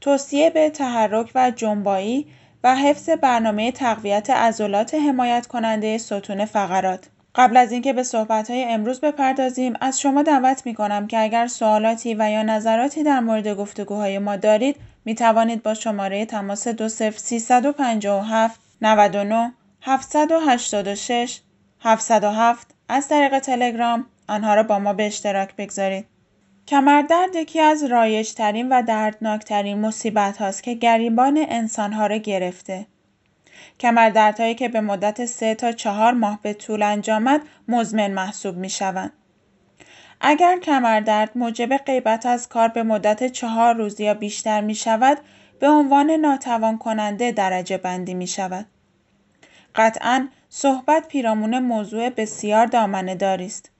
توصیه 0.00 0.50
به 0.50 0.70
تحرک 0.70 1.30
و 1.34 1.50
جنبایی 1.50 2.26
و 2.64 2.76
حفظ 2.76 3.08
برنامه 3.08 3.72
تقویت 3.72 4.30
عضلات 4.30 4.94
حمایت 4.94 5.46
کننده 5.46 5.98
ستون 5.98 6.44
فقرات 6.44 7.08
قبل 7.34 7.56
از 7.56 7.72
اینکه 7.72 7.92
به 7.92 8.02
صحبت 8.02 8.50
های 8.50 8.64
امروز 8.64 9.00
بپردازیم 9.00 9.74
از 9.80 10.00
شما 10.00 10.22
دعوت 10.22 10.66
می 10.66 10.74
کنم 10.74 11.06
که 11.06 11.22
اگر 11.22 11.46
سوالاتی 11.46 12.14
و 12.14 12.30
یا 12.30 12.42
نظراتی 12.42 13.02
در 13.02 13.20
مورد 13.20 13.48
گفتگوهای 13.48 14.18
ما 14.18 14.36
دارید 14.36 14.76
می 15.04 15.14
توانید 15.14 15.62
با 15.62 15.74
شماره 15.74 16.26
تماس 16.26 16.68
20357 16.68 18.60
99 18.82 19.52
786 19.82 21.40
707 21.80 22.74
از 22.88 23.08
طریق 23.08 23.38
تلگرام 23.38 24.06
آنها 24.28 24.54
را 24.54 24.62
با 24.62 24.78
ما 24.78 24.92
به 24.92 25.06
اشتراک 25.06 25.56
بگذارید. 25.56 26.11
کمردرد 26.72 27.36
یکی 27.36 27.60
از 27.60 27.84
رایجترین 27.84 28.68
و 28.68 28.82
دردناکترین 28.82 29.80
مصیبت 29.80 30.36
هاست 30.36 30.62
که 30.62 30.74
گریبان 30.74 31.46
انسانها 31.48 32.06
را 32.06 32.16
گرفته. 32.16 32.86
کمردردهایی 33.78 34.54
که 34.54 34.68
به 34.68 34.80
مدت 34.80 35.26
سه 35.26 35.54
تا 35.54 35.72
چهار 35.72 36.12
ماه 36.12 36.38
به 36.42 36.54
طول 36.54 36.82
انجامد 36.82 37.40
مزمن 37.68 38.10
محسوب 38.10 38.56
می 38.56 38.70
شوند. 38.70 39.12
اگر 40.20 40.58
کمردرد 40.58 41.30
موجب 41.34 41.76
غیبت 41.76 42.26
از 42.26 42.48
کار 42.48 42.68
به 42.68 42.82
مدت 42.82 43.32
چهار 43.32 43.74
روز 43.74 44.00
یا 44.00 44.14
بیشتر 44.14 44.60
می 44.60 44.74
شود 44.74 45.18
به 45.60 45.68
عنوان 45.68 46.10
ناتوان 46.10 46.78
کننده 46.78 47.32
درجه 47.32 47.78
بندی 47.78 48.14
می 48.14 48.26
شود. 48.26 48.66
قطعا 49.74 50.28
صحبت 50.48 51.08
پیرامون 51.08 51.58
موضوع 51.58 52.10
بسیار 52.10 52.66
دامنه 52.66 53.16
است. 53.22 53.70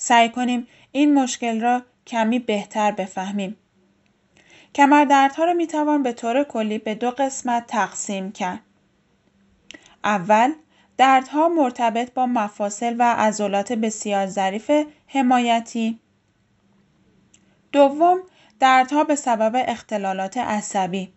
سعی 0.00 0.28
کنیم 0.28 0.66
این 0.92 1.14
مشکل 1.14 1.60
را 1.60 1.82
کمی 2.06 2.38
بهتر 2.38 2.92
بفهمیم. 2.92 3.56
کمردردها 4.74 5.44
را 5.44 5.52
می 5.52 5.66
توان 5.66 6.02
به 6.02 6.12
طور 6.12 6.44
کلی 6.44 6.78
به 6.78 6.94
دو 6.94 7.10
قسمت 7.10 7.66
تقسیم 7.66 8.32
کرد. 8.32 8.60
اول 10.04 10.52
دردها 10.96 11.48
مرتبط 11.48 12.12
با 12.14 12.26
مفاصل 12.26 12.96
و 12.98 13.14
عضلات 13.14 13.72
بسیار 13.72 14.26
ظریف 14.26 14.70
حمایتی 15.06 15.98
دوم 17.72 18.20
دردها 18.60 19.04
به 19.04 19.14
سبب 19.14 19.64
اختلالات 19.68 20.36
عصبی 20.36 21.12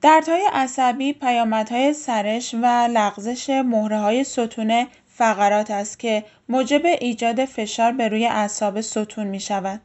دردهای 0.00 0.48
عصبی 0.52 1.12
پیامدهای 1.12 1.92
سرش 1.92 2.54
و 2.54 2.66
لغزش 2.90 3.50
مهره 3.50 3.98
های 3.98 4.24
ستون 4.24 4.86
فقرات 5.16 5.70
است 5.70 5.98
که 5.98 6.24
موجب 6.48 6.86
ایجاد 6.86 7.44
فشار 7.44 7.92
به 7.92 8.08
روی 8.08 8.26
اعصاب 8.26 8.80
ستون 8.80 9.26
می 9.26 9.40
شود. 9.40 9.80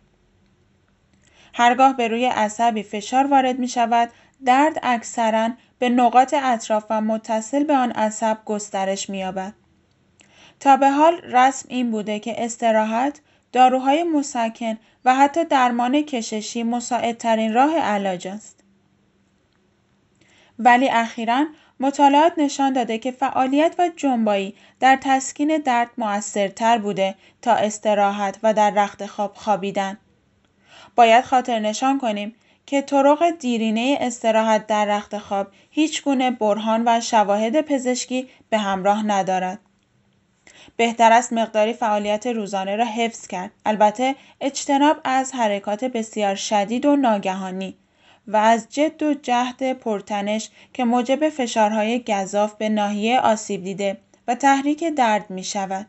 هرگاه 1.54 1.98
به 1.98 2.08
روی 2.08 2.26
عصبی 2.26 2.84
فشار 2.84 3.28
وارد 3.28 3.60
می 3.60 3.67
شود 3.67 4.10
درد 4.46 4.80
اکثرا 4.84 5.50
به 5.80 5.89
نقاط 5.89 6.34
اطراف 6.34 6.86
و 6.89 7.02
متصل 7.02 7.63
به 7.63 7.76
آن 7.76 7.91
عصب 7.91 8.38
گسترش 8.46 9.10
می‌یابد. 9.10 9.54
تا 10.60 10.78
به 10.78 10.89
حال 10.89 11.22
رسم 11.22 11.65
این 11.70 11.91
بوده 11.91 12.20
که 12.20 12.44
استراحت، 12.46 13.22
داروهای 13.52 14.04
مسکن 14.04 14.78
و 15.06 15.15
حتی 15.15 15.46
درمان 15.46 16.02
کششی 16.02 16.63
مساعدترین 16.63 17.54
راه 17.54 17.78
علاج 17.78 18.28
است. 18.28 18.63
ولی 20.60 20.89
اخیرا 20.89 21.46
مطالعات 21.82 22.34
نشان 22.38 22.74
داده 22.74 22.98
که 22.98 23.12
فعالیت 23.12 23.76
و 23.80 23.89
جنبایی 23.96 24.56
در 24.80 24.98
تسکین 25.02 25.58
درد 25.58 25.89
موثرتر 25.98 26.78
بوده 26.78 27.15
تا 27.41 27.54
استراحت 27.54 28.39
و 28.44 28.54
در 28.54 28.72
رخت 28.72 29.06
خواب 29.06 29.34
خوابیدن. 29.36 29.98
باید 30.96 31.26
خاطر 31.26 31.60
نشان 31.60 32.00
کنیم 32.00 32.36
که 32.65 32.82
طرق 32.82 33.30
دیرینه 33.39 33.98
استراحت 34.02 34.67
در 34.67 34.86
رخت 34.86 35.17
خواب 35.17 35.48
هیچ 35.70 36.04
گونه 36.04 36.32
برهان 36.32 36.84
و 36.86 37.02
شواهد 37.02 37.62
پزشکی 37.62 38.30
به 38.50 38.58
همراه 38.58 39.06
ندارد. 39.06 39.60
بهتر 40.78 41.12
است 41.12 41.34
مقداری 41.34 41.74
فعالیت 41.74 42.28
روزانه 42.28 42.76
را 42.76 42.86
حفظ 42.86 43.28
کرد. 43.28 43.52
البته 43.65 44.15
اجتناب 44.41 44.98
از 45.04 45.34
حرکات 45.34 45.86
بسیار 45.86 46.36
شدید 46.36 46.86
و 46.86 46.96
ناگهانی 46.96 47.78
و 48.28 48.38
از 48.38 48.70
جد 48.70 49.04
و 49.04 49.14
جهد 49.14 49.74
پرتنش 49.74 50.50
که 50.74 50.84
موجب 50.84 51.30
فشارهای 51.30 52.04
گذاف 52.04 52.54
به 52.54 52.70
ناحیه 52.70 53.20
آسیب 53.20 53.64
دیده 53.64 53.98
و 54.28 54.36
تحریک 54.36 54.84
درد 54.84 55.30
می 55.30 55.44
شود. 55.44 55.86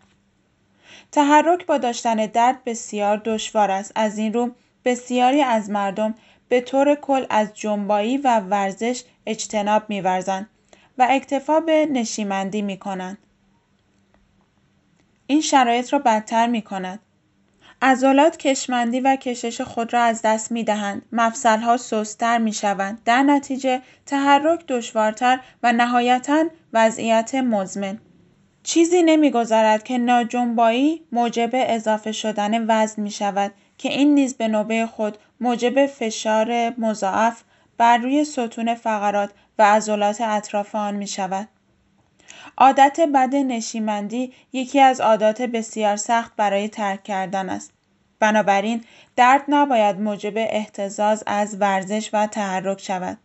تحرک 1.12 1.66
با 1.66 1.78
داشتن 1.78 2.26
درد 2.26 2.64
بسیار 2.64 3.22
دشوار 3.24 3.70
است. 3.70 3.92
از 3.94 4.18
این 4.18 4.32
رو 4.32 4.50
بسیاری 4.84 5.42
از 5.42 5.70
مردم 5.70 6.14
به 6.48 6.60
طور 6.60 6.94
کل 6.94 7.26
از 7.30 7.54
جنبایی 7.54 8.16
و 8.16 8.40
ورزش 8.40 9.04
اجتناب 9.26 9.82
می‌ورزند 9.88 10.48
و 10.98 11.06
اکتفا 11.10 11.60
به 11.60 11.86
نشیمندی 11.86 12.62
می‌کنند. 12.62 13.18
این 15.26 15.40
شرایط 15.40 15.92
را 15.92 15.98
بدتر 15.98 16.46
می 16.46 16.62
کند. 16.62 17.00
عضلات 17.84 18.36
کشمندی 18.36 19.00
و 19.00 19.16
کشش 19.16 19.60
خود 19.60 19.92
را 19.92 20.02
از 20.02 20.22
دست 20.22 20.52
می 20.52 20.64
دهند. 20.64 21.02
مفصلها 21.12 21.76
سستر 21.76 22.38
می 22.38 22.52
شوند. 22.52 23.00
در 23.04 23.22
نتیجه 23.22 23.82
تحرک 24.06 24.66
دشوارتر 24.66 25.40
و 25.62 25.72
نهایتا 25.72 26.44
وضعیت 26.72 27.34
مزمن. 27.34 27.98
چیزی 28.62 29.02
نمیگذرد 29.02 29.82
که 29.82 29.98
ناجنبایی 29.98 31.02
موجب 31.12 31.50
اضافه 31.52 32.12
شدن 32.12 32.64
وزن 32.68 33.02
می 33.02 33.10
شود 33.10 33.52
که 33.78 33.88
این 33.88 34.14
نیز 34.14 34.34
به 34.34 34.48
نوبه 34.48 34.86
خود 34.86 35.18
موجب 35.40 35.86
فشار 35.86 36.80
مضاعف 36.80 37.42
بر 37.78 37.98
روی 37.98 38.24
ستون 38.24 38.74
فقرات 38.74 39.30
و 39.58 39.62
عضلات 39.74 40.20
اطراف 40.20 40.74
آن 40.74 40.94
می 40.96 41.06
شود. 41.06 41.48
عادت 42.58 43.00
بد 43.00 43.34
نشیمندی 43.34 44.32
یکی 44.52 44.80
از 44.80 45.00
عادات 45.00 45.42
بسیار 45.42 45.96
سخت 45.96 46.32
برای 46.36 46.68
ترک 46.68 47.02
کردن 47.02 47.48
است. 47.48 47.72
بنابراین 48.18 48.84
درد 49.16 49.44
نباید 49.48 50.00
موجب 50.00 50.32
احتزاز 50.36 51.24
از 51.26 51.56
ورزش 51.60 52.10
و 52.12 52.26
تحرک 52.26 52.80
شود. 52.80 53.18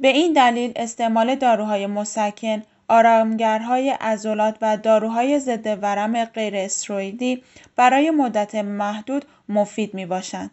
به 0.00 0.08
این 0.08 0.32
دلیل 0.32 0.72
استعمال 0.76 1.34
داروهای 1.34 1.86
مسکن، 1.86 2.62
آرامگرهای 2.88 3.90
عضلات 3.90 4.56
و 4.62 4.76
داروهای 4.76 5.40
ضد 5.40 5.78
ورم 5.82 6.24
غیر 6.24 6.56
استروئیدی 6.56 7.42
برای 7.76 8.10
مدت 8.10 8.54
محدود 8.54 9.24
مفید 9.48 9.94
می 9.94 10.06
باشند. 10.06 10.50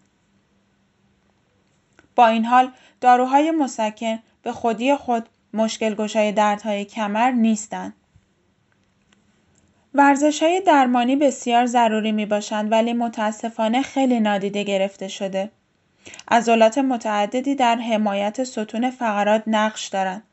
با 2.15 2.27
این 2.27 2.45
حال 2.45 2.71
داروهای 3.01 3.51
مسکن 3.51 4.19
به 4.43 4.51
خودی 4.51 4.95
خود 4.95 5.29
مشکل 5.55 5.95
گشای 5.95 6.31
دردهای 6.31 6.85
کمر 6.85 7.31
نیستند. 7.31 7.93
ورزش 9.93 10.43
های 10.43 10.61
درمانی 10.61 11.15
بسیار 11.15 11.65
ضروری 11.65 12.11
می 12.11 12.25
باشند 12.25 12.71
ولی 12.71 12.93
متاسفانه 12.93 13.81
خیلی 13.81 14.19
نادیده 14.19 14.63
گرفته 14.63 15.07
شده. 15.07 15.51
عضلات 16.31 16.77
متعددی 16.77 17.55
در 17.55 17.75
حمایت 17.75 18.43
ستون 18.43 18.89
فقرات 18.89 19.43
نقش 19.47 19.87
دارند. 19.87 20.23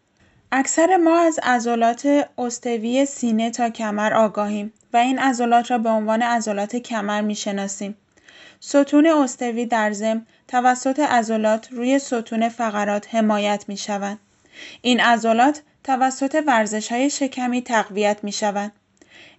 اکثر 0.53 0.97
ما 0.97 1.19
از 1.19 1.41
عضلات 1.43 2.29
استوی 2.39 3.07
سینه 3.07 3.51
تا 3.51 3.71
کمر 3.71 4.15
آگاهیم 4.15 4.73
و 4.93 4.97
این 4.97 5.19
عضلات 5.19 5.71
را 5.71 5.79
به 5.79 5.89
عنوان 5.89 6.23
عضلات 6.23 6.77
کمر 6.77 7.21
می 7.21 7.35
شناسیم. 7.35 7.97
ستون 8.61 9.07
استوی 9.07 9.67
در 9.67 9.93
ضمن 9.93 10.27
توسط 10.49 10.99
عضلات 10.99 11.73
روی 11.73 11.99
ستون 11.99 12.49
فقرات 12.49 13.15
حمایت 13.15 13.65
می 13.69 13.77
شوند. 13.77 14.19
این 14.83 15.01
عضلات 15.01 15.63
توسط 15.85 16.43
ورزش 16.47 16.93
های 16.93 17.11
شکمی 17.11 17.63
تقویت 17.63 18.19
می 18.23 18.33
شوند. 18.33 18.73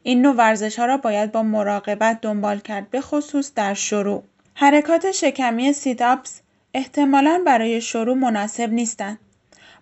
این 0.04 0.22
نوع 0.22 0.36
ورزش 0.36 0.80
ها 0.80 0.86
را 0.86 0.98
باید 0.98 1.32
با 1.32 1.44
مراقبت 1.44 2.22
دنبال 2.22 2.60
کرد 2.60 2.90
به 2.90 3.02
خصوص 3.02 3.54
در 3.56 3.74
شروع. 3.74 4.24
حرکات 4.56 5.12
شکمی 5.12 5.74
سیتاپس 5.74 6.42
احتمالاً 6.74 7.44
برای 7.46 7.82
شروع 7.82 8.16
مناسب 8.16 8.74
نیستند. 8.74 9.20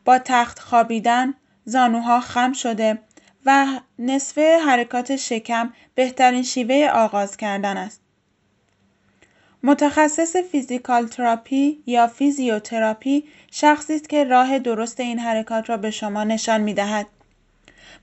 با 0.05 0.19
تخت 0.19 0.59
خوابیدن، 0.59 1.33
زانوها 1.65 2.19
خم 2.19 2.53
شده 2.53 2.99
و 3.45 3.67
نصفه 3.99 4.57
حرکات 4.65 5.15
شکم 5.15 5.73
بهترین 5.95 6.43
شیوه 6.43 6.89
آغاز 6.93 7.37
کردن 7.37 7.77
است. 7.77 8.00
متخصص 9.63 10.35
physical 10.35 11.07
therapy 11.07 11.83
یا 11.85 12.07
فیزیوتراپی 12.07 13.23
شخصی 13.51 13.95
است 13.95 14.09
که 14.09 14.23
راه 14.23 14.59
درست 14.59 14.99
این 14.99 15.19
حرکات 15.19 15.69
را 15.69 15.77
به 15.77 15.91
شما 15.91 16.23
نشان 16.23 16.61
می 16.61 16.73
دهد. 16.73 17.07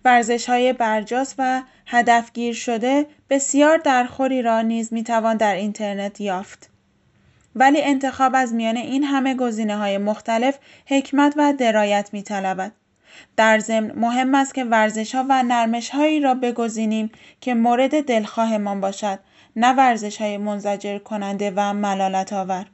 ورزش 0.05 0.49
های 0.49 0.73
برجاست 0.73 1.35
و 1.39 1.63
هدفگیر 1.87 2.55
شده 2.55 3.07
بسیار 3.31 3.79
درخوری 3.79 4.43
را 4.43 4.61
نیز 4.61 4.93
می 4.93 5.05
توان 5.05 5.37
در 5.37 5.55
اینترنت 5.55 6.21
یافت. 6.21 6.71
ولی 7.55 7.83
انتخاب 7.83 8.33
از 8.35 8.55
میان 8.55 8.77
این 8.77 9.05
همه 9.05 9.35
گزینه 9.35 9.77
های 9.77 9.99
مختلف 9.99 10.59
حکمت 10.87 11.35
و 11.37 11.53
درایت 11.53 12.11
می 12.13 12.23
طلبد. 12.23 12.73
در 13.37 13.59
ضمن 13.59 13.93
مهم 13.93 14.35
است 14.35 14.55
که 14.55 14.65
ورزش 14.65 15.15
ها 15.15 15.27
و 15.29 15.43
نرمش 15.43 15.91
هایی 15.91 16.21
را 16.21 16.35
بگزینیم 16.35 17.11
که 17.41 17.55
مورد 17.55 18.05
دلخواهمان 18.05 18.81
باشد 18.81 19.19
نه 19.57 19.73
ورزش 19.73 20.21
های 20.21 20.37
منزجر 20.37 20.99
کننده 20.99 21.53
و 21.57 21.73
ملالت 21.73 22.33
آور. 22.33 22.67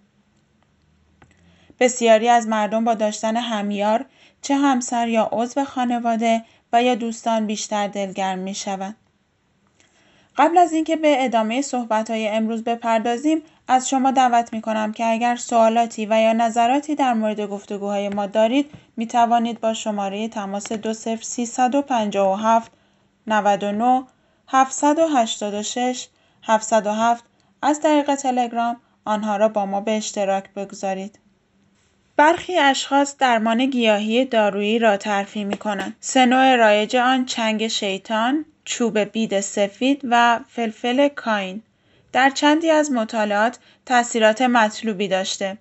بسیاری 1.80 2.28
از 2.28 2.48
مردم 2.48 2.84
با 2.84 2.94
داشتن 2.94 3.36
همیار 3.36 4.04
چه 4.42 4.56
همسر 4.56 5.08
یا 5.08 5.28
عضو 5.32 5.64
خانواده 5.64 6.44
و 6.72 6.82
یا 6.82 6.94
دوستان 6.94 7.46
بیشتر 7.46 7.88
دلگرم 7.88 8.38
می 8.38 8.54
شوند. 8.54 8.96
قبل 10.36 10.58
از 10.58 10.72
اینکه 10.72 10.96
به 10.96 11.24
ادامه 11.24 11.62
صحبت 11.62 12.10
های 12.10 12.28
امروز 12.28 12.64
بپردازیم 12.64 13.42
از 13.68 13.88
شما 13.88 14.10
دعوت 14.10 14.52
می 14.52 14.62
کنم 14.62 14.92
که 14.92 15.06
اگر 15.06 15.36
سوالاتی 15.36 16.06
و 16.06 16.20
یا 16.20 16.32
نظراتی 16.32 16.94
در 16.94 17.14
مورد 17.14 17.40
گفتگوهای 17.40 18.08
ما 18.08 18.26
دارید 18.26 18.70
می 18.96 19.06
توانید 19.06 19.60
با 19.60 19.74
شماره 19.74 20.28
تماس 20.28 20.72
20357 20.72 22.72
99 23.26 24.04
786 24.48 26.08
707 26.46 27.24
از 27.62 27.80
طریق 27.80 28.14
تلگرام 28.14 28.76
آنها 29.04 29.36
را 29.36 29.48
با 29.48 29.66
ما 29.66 29.80
به 29.80 29.96
اشتراک 29.96 30.54
بگذارید. 30.54 31.18
برخی 32.16 32.58
اشخاص 32.58 33.16
درمان 33.16 33.66
گیاهی 33.66 34.24
دارویی 34.24 34.78
را 34.78 34.96
ترفیع 34.96 35.44
می 35.44 35.56
کنند. 35.56 35.96
سه 36.00 36.26
نوع 36.26 36.56
رایج 36.56 36.96
آن 36.96 37.24
چنگ 37.24 37.68
شیطان، 37.68 38.44
چوب 38.64 38.98
بید 38.98 39.40
سفید 39.40 40.00
و 40.04 40.40
فلفل 40.48 41.08
کاین 41.08 41.62
در 42.12 42.30
چندی 42.30 42.70
از 42.70 42.92
مطالعات 42.92 43.58
تاثیرات 43.86 44.42
مطلوبی 44.42 45.08
داشته. 45.08 45.58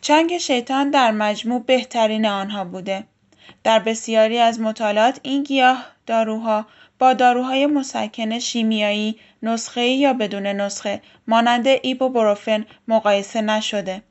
چنگ 0.00 0.38
شیطان 0.38 0.90
در 0.90 1.10
مجموع 1.10 1.62
بهترین 1.62 2.26
آنها 2.26 2.64
بوده. 2.64 3.04
در 3.64 3.78
بسیاری 3.78 4.38
از 4.38 4.60
مطالعات 4.60 5.20
این 5.22 5.42
گیاه 5.42 5.86
داروها 6.06 6.66
با 6.98 7.12
داروهای 7.12 7.66
مسکن 7.66 8.38
شیمیایی 8.38 9.18
نسخه 9.42 9.86
یا 9.86 10.12
بدون 10.12 10.46
نسخه 10.46 11.00
مانند 11.26 11.66
ایبوبروفن 11.66 12.66
مقایسه 12.88 13.40
نشده. 13.40 14.02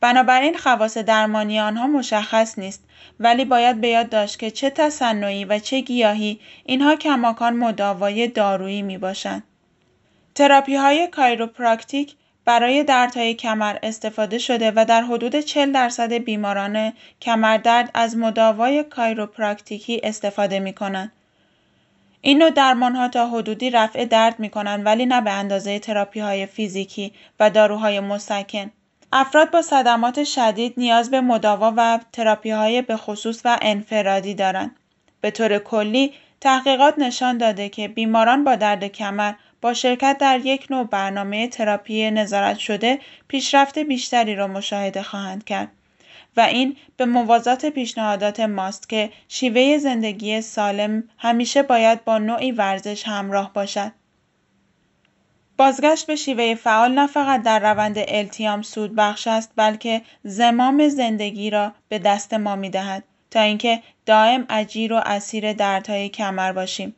بنابراین 0.00 0.56
خواص 0.56 0.98
درمانی 0.98 1.60
آنها 1.60 1.86
مشخص 1.86 2.58
نیست 2.58 2.84
ولی 3.20 3.44
باید 3.44 3.80
به 3.80 3.88
یاد 3.88 4.08
داشت 4.08 4.38
که 4.38 4.50
چه 4.50 4.70
تصنعی 4.70 5.44
و 5.44 5.58
چه 5.58 5.80
گیاهی 5.80 6.40
اینها 6.64 6.96
کماکان 6.96 7.56
مداوای 7.56 8.28
دارویی 8.28 8.82
می 8.82 8.98
باشند. 8.98 9.42
تراپی 10.34 10.74
های 10.74 11.06
کایروپراکتیک 11.06 12.14
برای 12.44 12.84
دردهای 12.84 13.34
کمر 13.34 13.76
استفاده 13.82 14.38
شده 14.38 14.72
و 14.76 14.84
در 14.88 15.02
حدود 15.02 15.36
40 15.40 15.72
درصد 15.72 16.12
بیماران 16.12 16.92
کمردرد 17.20 17.90
از 17.94 18.16
مداوای 18.16 18.84
chiropractic 18.84 19.91
ی 19.91 20.00
استفاده 20.02 20.60
می 20.60 20.72
کنند. 20.72 21.12
این 22.20 22.38
نوع 22.38 22.50
درمان 22.50 22.96
ها 22.96 23.08
تا 23.08 23.28
حدودی 23.28 23.70
رفع 23.70 24.04
درد 24.04 24.40
می 24.40 24.50
کنند 24.50 24.86
ولی 24.86 25.06
نه 25.06 25.20
به 25.20 25.30
اندازه 25.30 25.78
تراپی 25.78 26.20
های 26.20 26.46
فیزیکی 26.46 27.12
و 27.40 27.50
داروهای 27.50 28.00
مسکن. 28.00 28.70
افراد 29.12 29.50
با 29.50 29.62
صدمات 29.62 30.24
شدید 30.24 30.74
نیاز 30.76 31.10
به 31.10 31.20
مداوا 31.20 31.74
و 31.76 32.00
تراپی 32.12 32.50
های 32.50 32.82
به 32.82 32.96
خصوص 32.96 33.40
و 33.44 33.58
انفرادی 33.62 34.34
دارند. 34.34 34.76
به 35.20 35.30
طور 35.30 35.58
کلی 35.58 36.12
تحقیقات 36.40 36.98
نشان 36.98 37.38
داده 37.38 37.68
که 37.68 37.88
بیماران 37.88 38.44
با 38.44 38.54
درد 38.54 38.84
کمر 38.84 39.32
با 39.60 39.74
شرکت 39.74 40.16
در 40.20 40.40
یک 40.44 40.66
نوع 40.70 40.84
برنامه 40.84 41.48
تراپی 41.48 42.10
نظارت 42.10 42.58
شده 42.58 42.98
پیشرفت 43.28 43.78
بیشتری 43.78 44.34
را 44.34 44.46
مشاهده 44.46 45.02
خواهند 45.02 45.44
کرد 45.44 45.68
و 46.38 46.40
این 46.40 46.76
به 46.96 47.04
موازات 47.04 47.66
پیشنهادات 47.66 48.40
ماست 48.40 48.88
که 48.88 49.10
شیوه 49.28 49.78
زندگی 49.78 50.40
سالم 50.40 51.04
همیشه 51.18 51.62
باید 51.62 52.04
با 52.04 52.18
نوعی 52.18 52.52
ورزش 52.52 53.02
همراه 53.06 53.52
باشد. 53.52 53.92
بازگشت 55.56 56.06
به 56.06 56.16
شیوه 56.16 56.54
فعال 56.54 56.92
نه 56.92 57.06
فقط 57.06 57.42
در 57.42 57.72
روند 57.72 57.96
التیام 57.98 58.62
سود 58.62 58.94
بخش 58.94 59.26
است 59.26 59.52
بلکه 59.56 60.02
زمام 60.22 60.88
زندگی 60.88 61.50
را 61.50 61.72
به 61.88 61.98
دست 61.98 62.34
ما 62.34 62.56
می 62.56 62.70
دهد 62.70 63.04
تا 63.30 63.40
اینکه 63.40 63.82
دائم 64.06 64.46
اجیر 64.50 64.92
و 64.92 64.96
اسیر 64.96 65.52
دردهای 65.52 66.08
کمر 66.08 66.52
باشیم. 66.52 66.94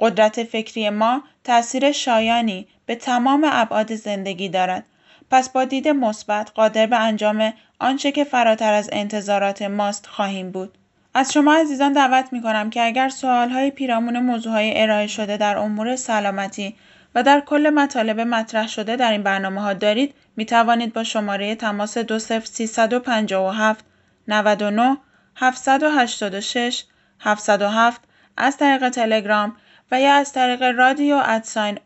قدرت 0.00 0.44
فکری 0.44 0.90
ما 0.90 1.22
تاثیر 1.44 1.92
شایانی 1.92 2.66
به 2.86 2.94
تمام 2.94 3.48
ابعاد 3.52 3.94
زندگی 3.94 4.48
دارد. 4.48 4.84
پس 5.30 5.48
با 5.48 5.64
دید 5.64 5.88
مثبت 5.88 6.50
قادر 6.54 6.86
به 6.86 6.96
انجام 6.96 7.52
آنچه 7.80 8.12
که 8.12 8.24
فراتر 8.24 8.72
از 8.72 8.90
انتظارات 8.92 9.62
ماست 9.62 10.06
خواهیم 10.06 10.50
بود. 10.50 10.78
از 11.14 11.32
شما 11.32 11.54
عزیزان 11.54 11.92
دعوت 11.92 12.32
می 12.32 12.42
کنم 12.42 12.70
که 12.70 12.86
اگر 12.86 13.08
سوال 13.08 13.50
های 13.50 13.70
پیرامون 13.70 14.18
موضوع 14.18 14.52
های 14.52 14.82
ارائه 14.82 15.06
شده 15.06 15.36
در 15.36 15.56
امور 15.58 15.96
سلامتی 15.96 16.76
و 17.14 17.22
در 17.22 17.40
کل 17.40 17.70
مطالب 17.70 18.20
مطرح 18.20 18.68
شده 18.68 18.96
در 18.96 19.12
این 19.12 19.22
برنامه 19.22 19.60
ها 19.60 19.72
دارید 19.72 20.14
می 20.36 20.44
توانید 20.44 20.92
با 20.92 21.04
شماره 21.04 21.54
تماس 21.54 21.98
20357 21.98 23.84
99 24.28 24.96
786 25.36 26.84
707 27.20 28.00
از 28.36 28.56
طریق 28.56 28.88
تلگرام 28.88 29.56
و 29.90 30.00
یا 30.00 30.12
از 30.12 30.32
طریق 30.32 30.62
رادیو 30.62 31.20
ادساین 31.24 31.78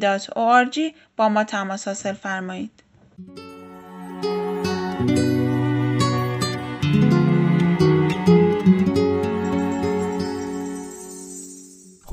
دات 0.00 0.30
با 1.16 1.28
ما 1.28 1.44
تماس 1.44 1.88
حاصل 1.88 2.12
فرمایید. 2.12 2.82